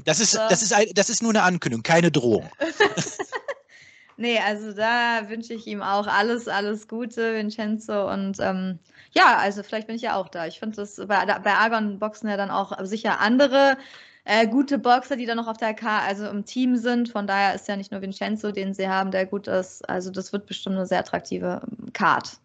Das 0.05 0.21
ist, 0.21 0.33
So. 0.33 0.39
das, 0.49 0.63
ist 0.63 0.73
ein, 0.73 0.87
das 0.95 1.11
ist 1.11 1.23
nur 1.23 1.33
eine 1.33 1.43
Ankündigung, 1.43 1.83
keine 1.83 2.11
Drohung. 2.11 2.49
Nee, 4.19 4.39
also 4.39 4.73
da 4.73 5.29
wünsche 5.29 5.53
ich 5.53 5.67
ihm 5.67 5.83
auch 5.83 6.07
alles, 6.07 6.49
alles 6.49 6.89
Gute, 6.89 7.35
Vincenzo. 7.35 8.11
Und 8.11 8.39
ähm, 8.41 8.79
ja, 9.13 9.37
also 9.37 9.63
vielleicht 9.63 9.87
bin 9.87 9.97
ich 9.97 10.03
ja 10.03 10.17
auch 10.17 10.29
da. 10.29 10.47
Ich 10.47 10.59
finde 10.59 10.77
das 10.77 10.97
bei, 10.97 11.25
bei 11.27 11.53
Argon 11.55 11.99
boxen 11.99 12.29
ja 12.31 12.37
dann 12.37 12.51
auch 12.51 12.73
sicher 12.85 13.21
andere 13.21 13.77
äh, 14.25 14.47
gute 14.49 14.79
Boxer, 14.79 15.17
die 15.17 15.27
dann 15.27 15.37
noch 15.37 15.47
auf 15.49 15.59
der 15.59 15.75
K, 15.75 16.01
also 16.01 16.27
im 16.29 16.45
Team 16.45 16.77
sind. 16.77 17.11
Von 17.11 17.27
daher 17.27 17.55
ist 17.55 17.69
ja 17.69 17.77
nicht 17.77 17.93
nur 17.93 18.03
Vincenzo, 18.03 18.53
den 18.53 18.75
sie 18.75 18.89
haben, 18.89 19.11
der 19.11 19.27
gut 19.27 19.47
ist. 19.49 19.89
Also 19.89 20.11
das 20.11 20.33
wird 20.33 20.47
bestimmt 20.47 20.77
eine 20.77 20.87
sehr 20.87 21.01
attraktive 21.01 21.63
Card. 21.93 22.39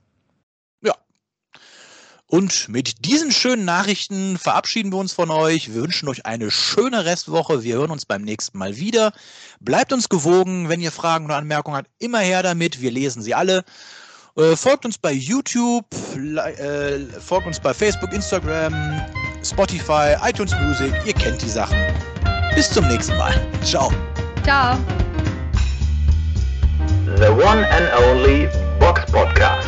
Und 2.32 2.70
mit 2.70 3.04
diesen 3.04 3.30
schönen 3.34 3.66
Nachrichten 3.66 4.38
verabschieden 4.38 4.94
wir 4.94 5.00
uns 5.00 5.12
von 5.12 5.30
euch. 5.32 5.74
Wir 5.74 5.82
wünschen 5.82 6.08
euch 6.08 6.26
eine 6.26 6.50
schöne 6.50 7.04
Restwoche. 7.04 7.62
Wir 7.62 7.76
hören 7.76 7.92
uns 7.92 8.06
beim 8.06 8.22
nächsten 8.22 8.58
Mal 8.58 8.78
wieder. 8.78 9.12
Bleibt 9.60 9.92
uns 9.92 10.08
gewogen. 10.08 10.70
Wenn 10.70 10.80
ihr 10.80 10.94
Fragen 10.94 11.26
oder 11.26 11.36
Anmerkungen 11.36 11.76
habt, 11.76 11.90
immer 12.00 12.20
her 12.20 12.42
damit. 12.42 12.80
Wir 12.80 12.90
lesen 12.90 13.22
sie 13.22 13.36
alle. 13.36 13.66
Äh, 14.38 14.56
folgt 14.56 14.86
uns 14.86 14.98
bei 14.98 15.12
YouTube, 15.12 15.86
äh, 16.16 17.00
folgt 17.20 17.48
uns 17.48 17.60
bei 17.60 17.74
Facebook, 17.74 18.14
Instagram, 18.14 19.02
Spotify, 19.44 20.16
iTunes 20.24 20.54
Music. 20.62 20.94
Ihr 21.06 21.14
kennt 21.14 21.42
die 21.42 21.50
Sachen. 21.50 21.78
Bis 22.56 22.72
zum 22.72 22.88
nächsten 22.88 23.18
Mal. 23.18 23.34
Ciao. 23.62 23.92
Ciao. 24.44 24.78
The 27.18 27.28
one 27.28 27.68
and 27.68 27.92
only 28.06 28.48
Box 28.80 29.02
Podcast. 29.12 29.68